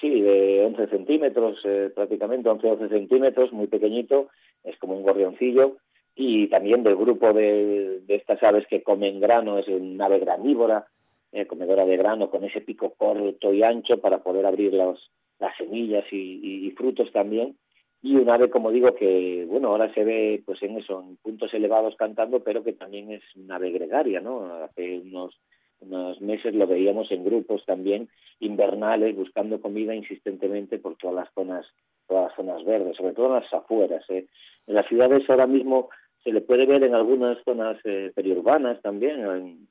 Sí, 0.00 0.20
de 0.20 0.64
11 0.64 0.86
centímetros, 0.88 1.58
eh, 1.64 1.90
prácticamente 1.94 2.48
11-12 2.48 2.88
centímetros, 2.88 3.52
muy 3.52 3.66
pequeñito, 3.66 4.28
es 4.62 4.76
como 4.78 4.96
un 4.96 5.02
gorrioncillo. 5.02 5.76
Y 6.14 6.48
también 6.48 6.82
del 6.82 6.96
grupo 6.96 7.32
de, 7.32 8.02
estas 8.08 8.42
aves 8.42 8.66
que 8.68 8.82
comen 8.82 9.20
grano, 9.20 9.58
es 9.58 9.68
una 9.68 10.06
ave 10.06 10.20
granívora, 10.20 10.86
eh, 11.32 11.46
comedora 11.46 11.84
de 11.84 11.96
grano, 11.96 12.30
con 12.30 12.44
ese 12.44 12.60
pico 12.60 12.94
corto 12.96 13.52
y 13.52 13.62
ancho 13.62 13.98
para 13.98 14.18
poder 14.18 14.46
abrir 14.46 14.72
los, 14.72 15.10
las 15.38 15.56
semillas 15.56 16.04
y, 16.12 16.70
frutos 16.76 17.10
también. 17.12 17.56
Y 18.02 18.16
un 18.16 18.30
ave, 18.30 18.50
como 18.50 18.70
digo, 18.70 18.94
que 18.94 19.44
bueno, 19.48 19.68
ahora 19.68 19.92
se 19.92 20.04
ve 20.04 20.42
pues 20.46 20.62
en 20.62 20.78
eso, 20.78 21.02
en 21.02 21.16
puntos 21.16 21.52
elevados 21.54 21.96
cantando, 21.96 22.40
pero 22.40 22.62
que 22.62 22.72
también 22.72 23.10
es 23.10 23.22
una 23.34 23.56
ave 23.56 23.70
gregaria, 23.72 24.20
¿no? 24.20 24.54
Hace 24.62 24.98
unos 24.98 25.36
unos 25.80 26.20
meses 26.20 26.54
lo 26.54 26.66
veíamos 26.66 27.10
en 27.10 27.24
grupos 27.24 27.64
también 27.64 28.08
invernales 28.40 29.16
buscando 29.16 29.60
comida 29.60 29.94
insistentemente 29.94 30.78
por 30.78 30.96
todas 30.96 31.16
las 31.16 31.34
zonas 31.34 31.66
todas 32.06 32.28
las 32.28 32.36
zonas 32.36 32.64
verdes 32.64 32.96
sobre 32.96 33.14
todo 33.14 33.26
en 33.26 33.42
las 33.42 33.52
afueras 33.52 34.04
¿eh? 34.10 34.26
en 34.66 34.74
las 34.74 34.86
ciudades 34.86 35.28
ahora 35.30 35.46
mismo 35.46 35.88
se 36.24 36.32
le 36.32 36.40
puede 36.40 36.66
ver 36.66 36.82
en 36.82 36.94
algunas 36.94 37.42
zonas 37.44 37.78
eh, 37.84 38.12
periurbanas 38.14 38.80
también 38.82 39.20
en, 39.20 39.68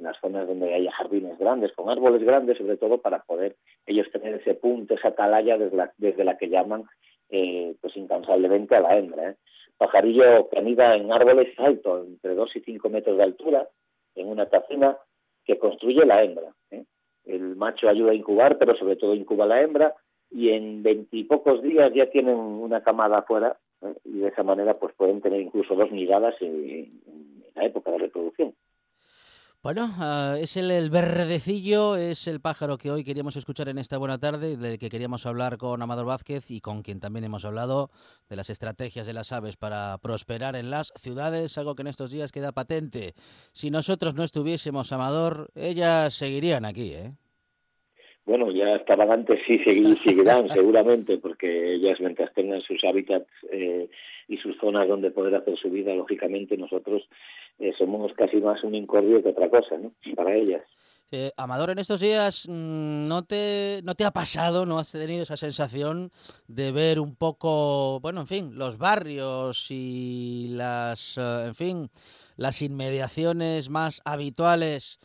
las 0.00 0.18
zonas 0.20 0.48
donde 0.48 0.74
haya 0.74 0.90
jardines 0.90 1.38
grandes 1.38 1.72
con 1.74 1.88
árboles 1.88 2.24
grandes 2.24 2.58
sobre 2.58 2.76
todo 2.76 2.98
para 2.98 3.20
poder 3.20 3.54
ellos 3.86 4.10
tener 4.10 4.34
ese 4.34 4.54
punto 4.54 4.94
esa 4.94 5.08
atalaya 5.08 5.56
desde 5.56 5.76
la, 5.76 5.92
desde 5.96 6.24
la 6.24 6.36
que 6.36 6.48
llaman 6.48 6.84
eh, 7.30 7.76
pues 7.80 7.96
incansablemente 7.96 8.74
a 8.74 8.80
la 8.80 8.98
hembra 8.98 9.30
¿eh? 9.30 9.36
pajarillo 9.76 10.48
que 10.48 10.58
anida 10.58 10.96
en 10.96 11.12
árboles 11.12 11.56
altos 11.58 12.08
entre 12.08 12.34
dos 12.34 12.50
y 12.56 12.60
cinco 12.60 12.88
metros 12.88 13.16
de 13.16 13.22
altura 13.22 13.68
en 14.14 14.28
una 14.28 14.46
tacina 14.46 14.96
que 15.44 15.58
construye 15.58 16.04
la 16.06 16.22
hembra. 16.22 16.54
¿eh? 16.70 16.84
El 17.24 17.56
macho 17.56 17.88
ayuda 17.88 18.12
a 18.12 18.14
incubar, 18.14 18.58
pero 18.58 18.76
sobre 18.76 18.96
todo 18.96 19.14
incuba 19.14 19.46
la 19.46 19.60
hembra 19.62 19.94
y 20.30 20.50
en 20.50 20.82
veintipocos 20.82 21.62
días 21.62 21.92
ya 21.94 22.10
tienen 22.10 22.36
una 22.36 22.82
camada 22.82 23.18
afuera 23.18 23.58
¿eh? 23.82 23.94
y 24.04 24.20
de 24.20 24.28
esa 24.28 24.42
manera 24.42 24.78
pues 24.78 24.94
pueden 24.94 25.20
tener 25.20 25.40
incluso 25.40 25.74
dos 25.74 25.90
miradas 25.90 26.34
en 26.40 27.02
la 27.54 27.64
época 27.64 27.90
de 27.90 27.98
reproducción. 27.98 28.54
Bueno, 29.62 29.94
ah, 29.98 30.34
es 30.40 30.56
el, 30.56 30.90
verdecillo, 30.90 31.94
es 31.94 32.26
el 32.26 32.40
pájaro 32.40 32.78
que 32.78 32.90
hoy 32.90 33.04
queríamos 33.04 33.36
escuchar 33.36 33.68
en 33.68 33.78
esta 33.78 33.96
buena 33.96 34.18
tarde, 34.18 34.56
del 34.56 34.76
que 34.76 34.90
queríamos 34.90 35.24
hablar 35.24 35.56
con 35.56 35.80
Amador 35.80 36.06
Vázquez 36.06 36.50
y 36.50 36.60
con 36.60 36.82
quien 36.82 36.98
también 36.98 37.22
hemos 37.22 37.44
hablado 37.44 37.92
de 38.28 38.34
las 38.34 38.50
estrategias 38.50 39.06
de 39.06 39.12
las 39.12 39.30
aves 39.30 39.56
para 39.56 39.98
prosperar 39.98 40.56
en 40.56 40.70
las 40.70 40.92
ciudades, 40.96 41.56
algo 41.58 41.76
que 41.76 41.82
en 41.82 41.86
estos 41.86 42.10
días 42.10 42.32
queda 42.32 42.50
patente. 42.50 43.14
Si 43.52 43.70
nosotros 43.70 44.16
no 44.16 44.24
estuviésemos, 44.24 44.90
Amador, 44.90 45.52
ellas 45.54 46.12
seguirían 46.12 46.64
aquí, 46.64 46.94
¿eh? 46.94 47.14
Bueno, 48.24 48.52
ya 48.52 48.76
estaban 48.76 49.10
antes, 49.10 49.40
sí, 49.46 49.58
seguirán 49.58 50.48
seguramente, 50.54 51.18
porque 51.18 51.74
ellas 51.74 51.98
mientras 52.00 52.32
tengan 52.34 52.60
sus 52.62 52.82
hábitats 52.84 53.28
eh, 53.50 53.88
y 54.28 54.36
sus 54.36 54.56
zonas 54.58 54.86
donde 54.86 55.10
poder 55.10 55.34
hacer 55.34 55.58
su 55.58 55.70
vida, 55.70 55.92
lógicamente 55.94 56.56
nosotros 56.56 57.02
eh, 57.58 57.72
somos 57.76 58.12
casi 58.14 58.36
más 58.36 58.62
un 58.62 58.76
incordio 58.76 59.22
que 59.22 59.30
otra 59.30 59.50
cosa, 59.50 59.76
¿no? 59.76 59.92
Para 60.14 60.36
ellas. 60.36 60.62
Eh, 61.10 61.30
Amador, 61.36 61.70
en 61.70 61.78
estos 61.78 62.00
días 62.00 62.48
mm, 62.48 63.08
no 63.08 63.24
te, 63.24 63.80
no 63.82 63.94
te 63.94 64.04
ha 64.04 64.12
pasado, 64.12 64.66
no 64.66 64.78
has 64.78 64.92
tenido 64.92 65.24
esa 65.24 65.36
sensación 65.36 66.10
de 66.46 66.70
ver 66.70 67.00
un 67.00 67.16
poco, 67.16 67.98
bueno, 68.00 68.20
en 68.20 68.28
fin, 68.28 68.56
los 68.56 68.78
barrios 68.78 69.66
y 69.68 70.46
las, 70.52 71.18
en 71.18 71.54
fin, 71.56 71.90
las 72.36 72.62
inmediaciones 72.62 73.68
más 73.68 74.00
habituales 74.04 75.00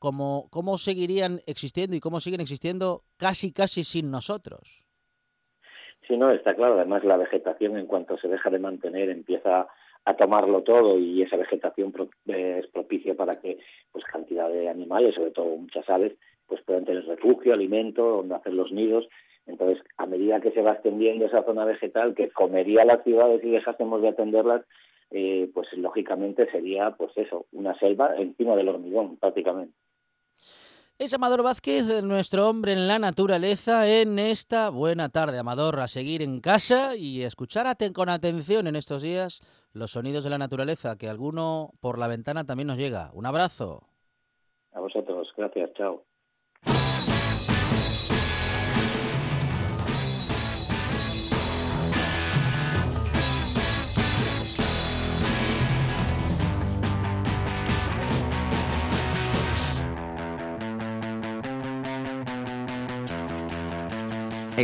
cómo, 0.00 0.48
cómo 0.50 0.78
seguirían 0.78 1.38
existiendo 1.46 1.94
y 1.94 2.00
cómo 2.00 2.18
siguen 2.18 2.40
existiendo 2.40 3.02
casi, 3.16 3.52
casi 3.52 3.84
sin 3.84 4.10
nosotros. 4.10 4.84
Sí, 6.08 6.16
no, 6.16 6.32
está 6.32 6.56
claro. 6.56 6.74
Además, 6.74 7.04
la 7.04 7.16
vegetación, 7.16 7.76
en 7.76 7.86
cuanto 7.86 8.18
se 8.18 8.26
deja 8.26 8.50
de 8.50 8.58
mantener, 8.58 9.10
empieza 9.10 9.68
a 10.04 10.16
tomarlo 10.16 10.62
todo 10.62 10.98
y 10.98 11.22
esa 11.22 11.36
vegetación 11.36 11.92
es 12.26 12.66
propicia 12.68 13.14
para 13.14 13.38
que 13.38 13.58
pues 13.92 14.04
cantidad 14.06 14.48
de 14.48 14.68
animales, 14.68 15.14
sobre 15.14 15.30
todo 15.30 15.56
muchas 15.56 15.88
aves, 15.88 16.14
pues 16.46 16.62
puedan 16.62 16.86
tener 16.86 17.04
refugio, 17.04 17.52
alimento, 17.52 18.02
donde 18.02 18.34
hacer 18.34 18.54
los 18.54 18.72
nidos. 18.72 19.06
Entonces, 19.46 19.84
a 19.98 20.06
medida 20.06 20.40
que 20.40 20.52
se 20.52 20.62
va 20.62 20.72
extendiendo 20.72 21.26
esa 21.26 21.44
zona 21.44 21.64
vegetal 21.64 22.14
que 22.14 22.30
comería 22.30 22.84
las 22.84 23.04
ciudades 23.04 23.44
y 23.44 23.50
dejásemos 23.50 24.00
de 24.00 24.08
atenderlas, 24.08 24.62
eh, 25.10 25.50
pues 25.52 25.72
lógicamente 25.74 26.50
sería, 26.50 26.92
pues 26.92 27.10
eso, 27.16 27.46
una 27.52 27.78
selva 27.78 28.16
encima 28.16 28.56
del 28.56 28.68
hormigón, 28.68 29.16
prácticamente. 29.16 29.74
Es 30.98 31.14
Amador 31.14 31.42
Vázquez, 31.42 32.02
nuestro 32.02 32.46
hombre 32.46 32.72
en 32.74 32.86
la 32.86 32.98
naturaleza, 32.98 33.88
en 33.88 34.18
esta 34.18 34.68
buena 34.68 35.08
tarde, 35.08 35.38
Amador, 35.38 35.80
a 35.80 35.88
seguir 35.88 36.20
en 36.20 36.40
casa 36.40 36.94
y 36.94 37.22
escuchar 37.22 37.74
con 37.94 38.10
atención 38.10 38.66
en 38.66 38.76
estos 38.76 39.00
días 39.00 39.40
los 39.72 39.92
sonidos 39.92 40.24
de 40.24 40.30
la 40.30 40.36
naturaleza, 40.36 40.98
que 40.98 41.08
alguno 41.08 41.70
por 41.80 41.98
la 41.98 42.06
ventana 42.06 42.44
también 42.44 42.66
nos 42.66 42.76
llega. 42.76 43.10
Un 43.14 43.24
abrazo. 43.24 43.82
A 44.72 44.80
vosotros, 44.80 45.28
gracias, 45.36 45.70
chao. 45.72 46.04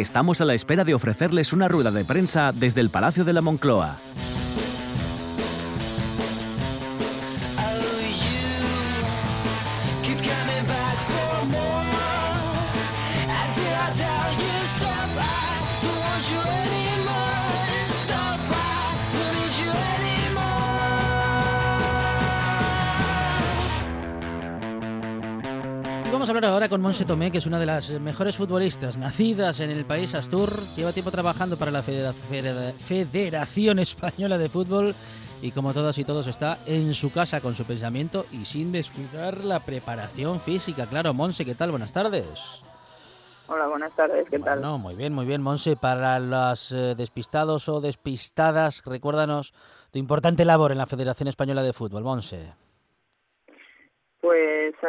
Estamos 0.01 0.41
a 0.41 0.45
la 0.45 0.55
espera 0.55 0.85
de 0.85 0.95
ofrecerles 0.95 1.53
una 1.53 1.69
rueda 1.69 1.91
de 1.91 2.05
prensa 2.05 2.53
desde 2.53 2.81
el 2.81 2.91
Palacio 2.91 3.25
de 3.25 3.33
la 3.33 3.41
Moncloa. 3.41 3.97
Con 26.77 26.83
Monse 26.83 27.07
Tomé, 27.07 27.31
que 27.31 27.39
es 27.39 27.47
una 27.47 27.59
de 27.59 27.65
las 27.65 27.89
mejores 28.01 28.37
futbolistas 28.37 28.99
nacidas 28.99 29.61
en 29.61 29.71
el 29.71 29.87
país 29.87 30.15
Astur. 30.15 30.51
Lleva 30.77 30.93
tiempo 30.93 31.11
trabajando 31.11 31.57
para 31.57 31.71
la 31.71 31.81
Federación 31.81 33.79
Española 33.79 34.37
de 34.37 34.51
Fútbol 34.51 34.95
y 35.41 35.53
como 35.53 35.73
todas 35.73 35.97
y 35.97 36.05
todos 36.05 36.27
está 36.27 36.59
en 36.67 36.93
su 36.93 37.11
casa 37.11 37.41
con 37.41 37.55
su 37.55 37.65
pensamiento 37.65 38.27
y 38.31 38.45
sin 38.45 38.73
descuidar 38.73 39.43
la 39.43 39.61
preparación 39.61 40.39
física. 40.39 40.85
Claro, 40.85 41.15
Monse, 41.15 41.47
¿qué 41.47 41.55
tal? 41.55 41.71
Buenas 41.71 41.95
tardes. 41.95 42.29
Hola, 43.47 43.69
buenas 43.69 43.95
tardes, 43.95 44.29
¿qué 44.29 44.39
tal? 44.39 44.61
No, 44.61 44.77
muy 44.77 44.97
bien, 44.97 45.15
muy 45.15 45.25
bien, 45.25 45.41
Monse. 45.41 45.77
Para 45.77 46.21
los 46.21 46.73
eh, 46.73 46.95
despistados 46.95 47.71
o 47.71 47.81
despistadas, 47.81 48.83
recuérdanos 48.85 49.55
tu 49.93 49.99
importante 49.99 50.45
labor 50.45 50.73
en 50.73 50.79
la 50.79 50.87
Federación 50.87 51.29
Española 51.29 51.63
de 51.63 51.73
Fútbol, 51.73 52.03
Monse. 52.03 52.66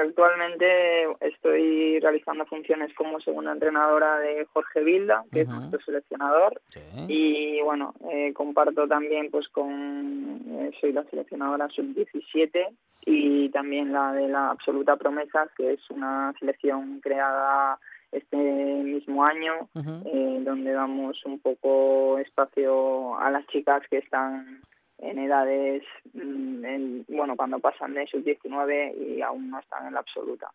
Actualmente 0.01 1.03
estoy 1.21 1.99
realizando 1.99 2.45
funciones 2.45 2.93
como 2.95 3.19
segunda 3.19 3.51
entrenadora 3.51 4.19
de 4.19 4.45
Jorge 4.53 4.83
Vilda, 4.83 5.23
que 5.31 5.41
es 5.41 5.47
nuestro 5.47 5.79
seleccionador, 5.81 6.61
y 7.07 7.61
bueno, 7.61 7.93
eh, 8.11 8.33
comparto 8.33 8.87
también 8.87 9.29
pues 9.31 9.47
con, 9.49 10.41
eh, 10.47 10.71
soy 10.79 10.93
la 10.93 11.03
seleccionadora 11.05 11.67
sub-17 11.69 12.67
y 13.05 13.49
también 13.49 13.91
la 13.91 14.13
de 14.13 14.27
la 14.27 14.51
Absoluta 14.51 14.95
Promesa, 14.97 15.49
que 15.55 15.73
es 15.73 15.89
una 15.89 16.33
selección 16.39 16.99
creada 17.01 17.79
este 18.11 18.37
mismo 18.37 19.25
año, 19.25 19.53
eh, 19.75 20.41
donde 20.43 20.71
damos 20.71 21.23
un 21.25 21.39
poco 21.39 22.17
espacio 22.19 23.17
a 23.19 23.29
las 23.31 23.45
chicas 23.47 23.81
que 23.89 23.97
están 23.97 24.61
en 24.99 25.19
edades, 25.19 25.83
mm, 26.13 27.01
bueno, 27.07 27.35
cuando 27.35 27.59
pasan 27.59 27.93
de 27.93 28.07
sus 28.07 28.23
19 28.23 28.95
y 28.97 29.21
aún 29.21 29.49
no 29.49 29.59
están 29.59 29.87
en 29.87 29.93
la 29.93 29.99
absoluta. 29.99 30.51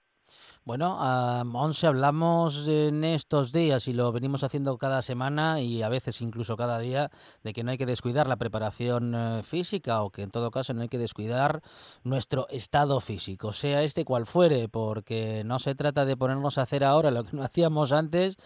Bueno, 0.65 0.97
a 1.01 1.43
Monse 1.43 1.89
hablamos 1.89 2.69
en 2.69 3.03
estos 3.03 3.51
días 3.51 3.89
y 3.89 3.93
lo 3.93 4.13
venimos 4.13 4.45
haciendo 4.45 4.79
cada 4.79 5.03
semana 5.03 5.61
y 5.61 5.83
a 5.83 5.89
veces 5.89 6.21
incluso 6.21 6.57
cada 6.57 6.79
día 6.79 7.11
de 7.43 7.53
que 7.53 7.65
no 7.65 7.73
hay 7.73 7.79
que 7.79 7.85
descuidar 7.85 8.29
la 8.29 8.37
preparación 8.37 9.13
eh, 9.13 9.43
física 9.43 10.03
o 10.03 10.11
que 10.11 10.23
en 10.23 10.31
todo 10.31 10.53
caso 10.53 10.73
no 10.73 10.83
hay 10.83 10.89
que 10.89 10.99
descuidar 10.99 11.63
nuestro 12.05 12.47
estado 12.49 13.01
físico, 13.01 13.53
sea 13.53 13.83
este 13.83 14.05
cual 14.05 14.25
fuere, 14.25 14.69
porque 14.69 15.43
no 15.45 15.59
se 15.59 15.75
trata 15.75 16.05
de 16.05 16.17
ponernos 16.17 16.59
a 16.59 16.63
hacer 16.63 16.85
ahora 16.85 17.11
lo 17.11 17.25
que 17.25 17.37
no 17.37 17.43
hacíamos 17.43 17.91
antes, 17.91 18.37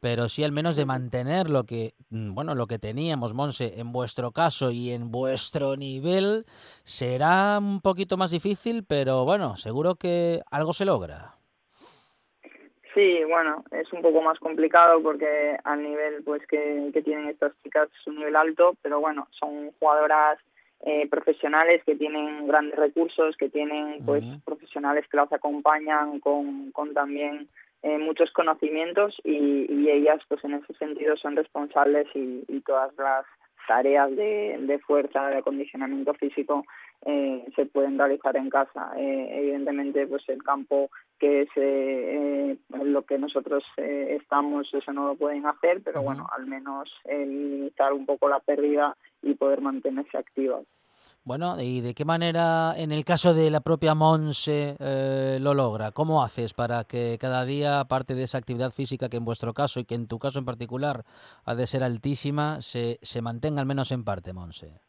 pero 0.00 0.30
sí 0.30 0.44
al 0.44 0.52
menos 0.52 0.76
de 0.76 0.86
mantener 0.86 1.50
lo 1.50 1.64
que 1.64 1.94
mm, 2.08 2.32
bueno, 2.34 2.54
lo 2.54 2.66
que 2.68 2.78
teníamos, 2.78 3.34
Monse, 3.34 3.78
en 3.78 3.92
vuestro 3.92 4.32
caso 4.32 4.70
y 4.70 4.92
en 4.92 5.10
vuestro 5.10 5.76
nivel 5.76 6.46
será 6.84 7.58
un 7.60 7.82
poquito 7.82 8.16
más 8.16 8.30
difícil, 8.30 8.84
pero 8.84 9.26
bueno, 9.26 9.58
seguro 9.58 9.96
que 9.96 10.42
algo 10.50 10.72
se 10.72 10.86
logra. 10.86 11.35
Sí, 12.96 13.22
bueno, 13.28 13.62
es 13.72 13.92
un 13.92 14.00
poco 14.00 14.22
más 14.22 14.38
complicado 14.38 15.02
porque 15.02 15.58
al 15.64 15.82
nivel 15.82 16.22
pues 16.24 16.40
que, 16.46 16.90
tienen 17.04 17.28
estas 17.28 17.52
chicas 17.62 17.90
es 18.00 18.06
un 18.06 18.16
nivel 18.16 18.34
alto, 18.34 18.74
pero 18.80 19.00
bueno, 19.00 19.28
son 19.38 19.70
jugadoras 19.72 20.38
eh, 20.80 21.06
profesionales 21.06 21.82
que 21.84 21.94
tienen 21.94 22.48
grandes 22.48 22.78
recursos, 22.78 23.36
que 23.36 23.50
tienen 23.50 23.98
pues 24.06 24.24
profesionales 24.46 25.04
que 25.10 25.18
las 25.18 25.30
acompañan 25.30 26.20
con, 26.20 26.72
con 26.72 26.94
también 26.94 27.48
eh, 27.82 27.98
muchos 27.98 28.30
conocimientos 28.30 29.14
y, 29.24 29.66
y, 29.70 29.90
ellas 29.90 30.22
pues 30.26 30.42
en 30.44 30.54
ese 30.54 30.72
sentido 30.78 31.18
son 31.18 31.36
responsables 31.36 32.06
y, 32.14 32.44
y 32.48 32.60
todas 32.60 32.96
las 32.96 33.26
tareas 33.68 34.08
de, 34.16 34.56
de 34.58 34.78
fuerza, 34.78 35.28
de 35.28 35.36
acondicionamiento 35.36 36.14
físico 36.14 36.64
eh, 37.04 37.44
se 37.54 37.66
pueden 37.66 37.98
realizar 37.98 38.36
en 38.36 38.50
casa. 38.50 38.92
Eh, 38.96 39.28
evidentemente, 39.38 40.06
pues 40.06 40.28
el 40.28 40.42
campo 40.42 40.90
que 41.18 41.42
es 41.42 41.48
eh, 41.56 42.58
lo 42.70 43.02
que 43.04 43.18
nosotros 43.18 43.62
estamos, 43.76 44.68
eso 44.72 44.92
no 44.92 45.06
lo 45.08 45.14
pueden 45.14 45.46
hacer, 45.46 45.82
pero 45.82 46.02
bueno, 46.02 46.26
al 46.36 46.46
menos 46.46 46.90
limitar 47.06 47.92
un 47.92 48.04
poco 48.04 48.28
la 48.28 48.40
pérdida 48.40 48.96
y 49.22 49.34
poder 49.34 49.60
mantenerse 49.62 50.18
activas. 50.18 50.64
Bueno, 51.24 51.56
¿y 51.60 51.80
de 51.80 51.94
qué 51.94 52.04
manera, 52.04 52.74
en 52.76 52.92
el 52.92 53.04
caso 53.04 53.34
de 53.34 53.50
la 53.50 53.60
propia 53.60 53.94
Monse, 53.94 54.76
lo 55.40 55.54
logra? 55.54 55.90
¿Cómo 55.92 56.22
haces 56.22 56.52
para 56.52 56.84
que 56.84 57.16
cada 57.18 57.44
día, 57.46 57.80
aparte 57.80 58.14
de 58.14 58.24
esa 58.24 58.38
actividad 58.38 58.70
física 58.70 59.08
que 59.08 59.16
en 59.16 59.24
vuestro 59.24 59.54
caso 59.54 59.80
y 59.80 59.84
que 59.84 59.94
en 59.94 60.08
tu 60.08 60.18
caso 60.18 60.38
en 60.38 60.44
particular 60.44 61.04
ha 61.44 61.54
de 61.54 61.66
ser 61.66 61.82
altísima, 61.82 62.60
se, 62.60 62.98
se 63.00 63.22
mantenga 63.22 63.60
al 63.60 63.66
menos 63.66 63.90
en 63.90 64.04
parte, 64.04 64.34
Monse? 64.34 64.85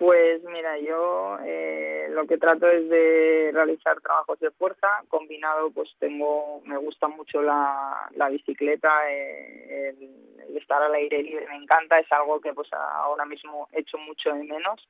Pues 0.00 0.42
mira, 0.44 0.78
yo 0.78 1.36
eh, 1.44 2.06
lo 2.08 2.26
que 2.26 2.38
trato 2.38 2.66
es 2.66 2.88
de 2.88 3.50
realizar 3.52 4.00
trabajos 4.00 4.40
de 4.40 4.50
fuerza, 4.50 4.88
combinado 5.08 5.70
pues 5.72 5.90
tengo, 5.98 6.62
me 6.64 6.78
gusta 6.78 7.06
mucho 7.08 7.42
la, 7.42 8.08
la 8.16 8.30
bicicleta, 8.30 8.88
eh, 9.10 9.90
el, 9.90 10.56
estar 10.56 10.82
al 10.82 10.94
aire 10.94 11.22
libre 11.22 11.46
me 11.48 11.56
encanta, 11.56 11.98
es 11.98 12.10
algo 12.12 12.40
que 12.40 12.54
pues 12.54 12.72
ahora 12.72 13.26
mismo 13.26 13.68
he 13.72 13.80
hecho 13.80 13.98
mucho 13.98 14.32
de 14.32 14.42
menos. 14.44 14.88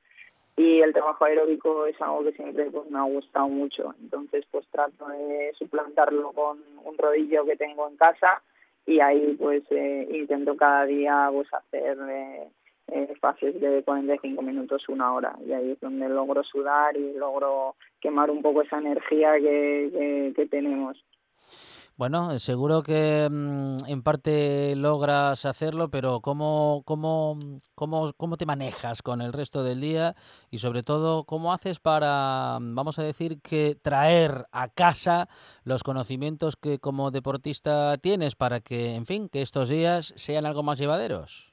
Y 0.55 0.79
el 0.79 0.93
trabajo 0.93 1.25
aeróbico 1.25 1.85
es 1.87 2.01
algo 2.01 2.23
que 2.23 2.31
siempre 2.31 2.71
pues 2.71 2.89
me 2.89 2.99
ha 2.99 3.03
gustado 3.03 3.49
mucho, 3.49 3.93
entonces 3.99 4.45
pues 4.49 4.65
trato 4.71 5.09
de 5.09 5.51
suplantarlo 5.59 6.31
con 6.31 6.63
un 6.85 6.97
rodillo 6.97 7.43
que 7.43 7.57
tengo 7.57 7.85
en 7.89 7.97
casa 7.97 8.41
y 8.85 9.01
ahí 9.01 9.35
pues 9.37 9.63
eh, 9.71 10.07
intento 10.09 10.55
cada 10.55 10.85
día 10.85 11.27
pues 11.33 11.53
hacer 11.53 11.97
eh, 12.91 13.13
fases 13.21 13.59
de 13.59 13.83
45 13.83 14.41
minutos, 14.41 14.83
una 14.89 15.13
hora. 15.13 15.35
Y 15.45 15.53
ahí 15.53 15.71
es 15.71 15.79
donde 15.79 16.09
logro 16.09 16.43
sudar 16.43 16.95
y 16.97 17.13
logro 17.13 17.75
quemar 18.01 18.29
un 18.29 18.41
poco 18.41 18.61
esa 18.61 18.79
energía 18.79 19.33
que, 19.39 20.33
que, 20.35 20.45
tenemos. 20.47 20.97
Bueno, 21.95 22.37
seguro 22.39 22.83
que 22.83 23.29
mm, 23.31 23.85
en 23.87 24.01
parte 24.01 24.75
logras 24.75 25.45
hacerlo, 25.45 25.89
pero 25.89 26.19
¿cómo, 26.19 26.81
cómo, 26.83 27.37
cómo, 27.75 28.11
¿cómo 28.17 28.37
te 28.37 28.45
manejas 28.45 29.01
con 29.01 29.21
el 29.21 29.31
resto 29.31 29.63
del 29.63 29.79
día? 29.79 30.15
Y 30.49 30.57
sobre 30.57 30.83
todo, 30.83 31.23
¿cómo 31.23 31.53
haces 31.53 31.79
para, 31.79 32.57
vamos 32.59 32.99
a 32.99 33.03
decir, 33.03 33.39
que 33.41 33.75
traer 33.81 34.47
a 34.51 34.67
casa 34.67 35.29
los 35.63 35.83
conocimientos 35.83 36.55
que 36.57 36.79
como 36.79 37.11
deportista 37.11 37.97
tienes 37.99 38.35
para 38.35 38.59
que, 38.59 38.95
en 38.95 39.05
fin, 39.05 39.29
que 39.29 39.41
estos 39.41 39.69
días 39.69 40.13
sean 40.17 40.45
algo 40.45 40.63
más 40.63 40.79
llevaderos? 40.79 41.50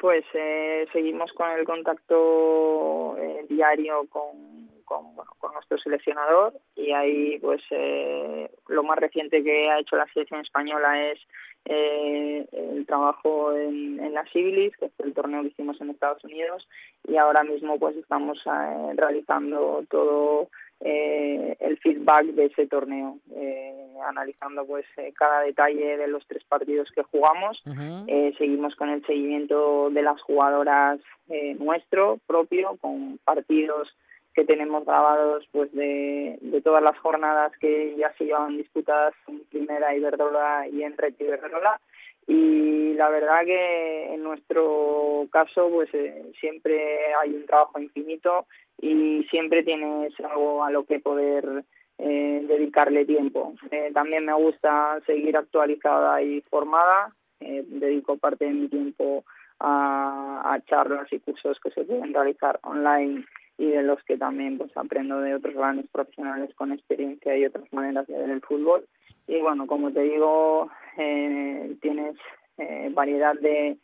Pues 0.00 0.24
eh, 0.32 0.86
seguimos 0.94 1.30
con 1.34 1.50
el 1.50 1.66
contacto 1.66 3.18
eh, 3.18 3.44
diario 3.50 4.06
con, 4.08 4.70
con, 4.86 5.52
nuestro 5.52 5.76
seleccionador 5.78 6.54
y 6.74 6.92
ahí 6.92 7.38
pues 7.38 7.60
eh, 7.70 8.50
lo 8.68 8.82
más 8.82 8.98
reciente 8.98 9.44
que 9.44 9.68
ha 9.68 9.78
hecho 9.78 9.96
la 9.96 10.06
selección 10.12 10.40
española 10.40 11.10
es 11.10 11.18
eh, 11.66 12.46
el 12.50 12.86
trabajo 12.86 13.54
en, 13.54 14.14
la 14.14 14.24
Civilis, 14.32 14.74
que 14.78 14.88
fue 14.88 15.06
el 15.06 15.14
torneo 15.14 15.42
que 15.42 15.48
hicimos 15.48 15.80
en 15.80 15.90
Estados 15.90 16.24
Unidos 16.24 16.66
y 17.06 17.16
ahora 17.16 17.44
mismo 17.44 17.78
pues 17.78 17.94
estamos 17.96 18.38
eh, 18.46 18.92
realizando 18.96 19.84
todo 19.90 20.48
el 20.80 21.78
feedback 21.82 22.24
de 22.28 22.46
ese 22.46 22.66
torneo, 22.66 23.18
eh, 23.34 23.89
analizando 24.06 24.66
pues 24.66 24.84
eh, 24.96 25.12
cada 25.16 25.40
detalle 25.42 25.96
de 25.96 26.08
los 26.08 26.26
tres 26.26 26.44
partidos 26.44 26.90
que 26.94 27.02
jugamos. 27.02 27.62
eh, 28.06 28.34
seguimos 28.38 28.74
con 28.76 28.88
el 28.90 29.04
seguimiento 29.06 29.90
de 29.90 30.02
las 30.02 30.20
jugadoras 30.22 31.00
eh, 31.28 31.54
nuestro 31.54 32.18
propio, 32.26 32.76
con 32.80 33.18
partidos 33.24 33.88
que 34.34 34.44
tenemos 34.44 34.84
grabados 34.84 35.44
pues 35.50 35.72
de, 35.72 36.38
de 36.40 36.60
todas 36.62 36.82
las 36.82 36.96
jornadas 36.98 37.52
que 37.60 37.96
ya 37.96 38.12
se 38.16 38.24
llevan 38.24 38.56
disputadas 38.56 39.12
en 39.26 39.40
Primera 39.50 39.94
Iberdrola 39.94 40.68
y 40.68 40.82
en 40.84 40.96
Red 40.96 41.14
Iberdrola 41.18 41.80
y 42.26 42.94
la 42.94 43.08
verdad 43.08 43.44
que 43.44 44.14
en 44.14 44.22
nuestro 44.22 45.26
caso 45.32 45.68
pues 45.68 45.92
eh, 45.94 46.30
siempre 46.38 47.12
hay 47.20 47.34
un 47.34 47.44
trabajo 47.46 47.80
infinito 47.80 48.46
y 48.80 49.24
siempre 49.30 49.64
tienes 49.64 50.12
algo 50.20 50.62
a 50.62 50.70
lo 50.70 50.84
que 50.84 51.00
poder 51.00 51.64
eh, 52.02 52.44
dedicarle 52.48 53.04
tiempo. 53.04 53.54
Eh, 53.70 53.90
también 53.92 54.24
me 54.24 54.32
gusta 54.32 54.98
seguir 55.06 55.36
actualizada 55.36 56.22
y 56.22 56.40
formada, 56.42 57.14
eh, 57.40 57.64
dedico 57.66 58.16
parte 58.16 58.46
de 58.46 58.52
mi 58.52 58.68
tiempo 58.68 59.24
a, 59.60 60.58
charlas 60.66 61.12
y 61.12 61.20
cursos 61.20 61.58
que 61.60 61.70
se 61.70 61.84
pueden 61.84 62.14
realizar 62.14 62.58
online 62.62 63.24
y 63.58 63.66
de 63.66 63.82
los 63.82 64.02
que 64.04 64.16
también 64.16 64.56
pues 64.56 64.74
aprendo 64.76 65.20
de 65.20 65.34
otros 65.34 65.54
grandes 65.54 65.86
profesionales 65.90 66.54
con 66.54 66.72
experiencia 66.72 67.36
y 67.36 67.44
otras 67.44 67.70
maneras 67.72 68.06
de 68.06 68.16
ver 68.16 68.30
el 68.30 68.40
fútbol. 68.40 68.86
Y 69.26 69.40
bueno, 69.40 69.66
como 69.66 69.92
te 69.92 70.00
digo, 70.00 70.70
eh, 70.96 71.76
tienes 71.82 72.16
eh, 72.56 72.90
variedad 72.92 73.34
de 73.34 73.78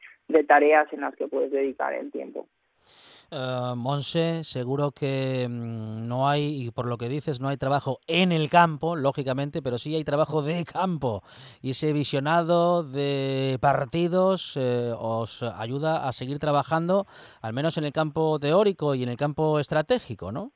tareas 0.44 0.90
en 0.92 1.02
las 1.02 1.14
que 1.16 1.28
puedes 1.28 1.50
dedicar 1.50 1.92
el 1.92 2.10
tiempo. 2.10 2.46
Uh, 3.32 3.74
Monse, 3.74 4.44
seguro 4.44 4.92
que 4.92 5.48
mm, 5.48 6.06
no 6.06 6.28
hay, 6.28 6.66
y 6.66 6.70
por 6.70 6.86
lo 6.86 6.96
que 6.96 7.08
dices, 7.08 7.40
no 7.40 7.48
hay 7.48 7.56
trabajo 7.56 7.98
en 8.06 8.30
el 8.30 8.48
campo, 8.48 8.94
lógicamente, 8.94 9.62
pero 9.62 9.78
sí 9.78 9.96
hay 9.96 10.04
trabajo 10.04 10.42
de 10.42 10.64
campo. 10.64 11.22
Y 11.60 11.70
ese 11.70 11.92
visionado 11.92 12.84
de 12.84 13.58
partidos 13.60 14.56
eh, 14.56 14.92
os 14.96 15.42
ayuda 15.42 16.06
a 16.06 16.12
seguir 16.12 16.38
trabajando, 16.38 17.06
al 17.42 17.52
menos 17.52 17.76
en 17.78 17.84
el 17.84 17.92
campo 17.92 18.38
teórico 18.38 18.94
y 18.94 19.02
en 19.02 19.08
el 19.08 19.16
campo 19.16 19.58
estratégico, 19.58 20.30
¿no? 20.30 20.52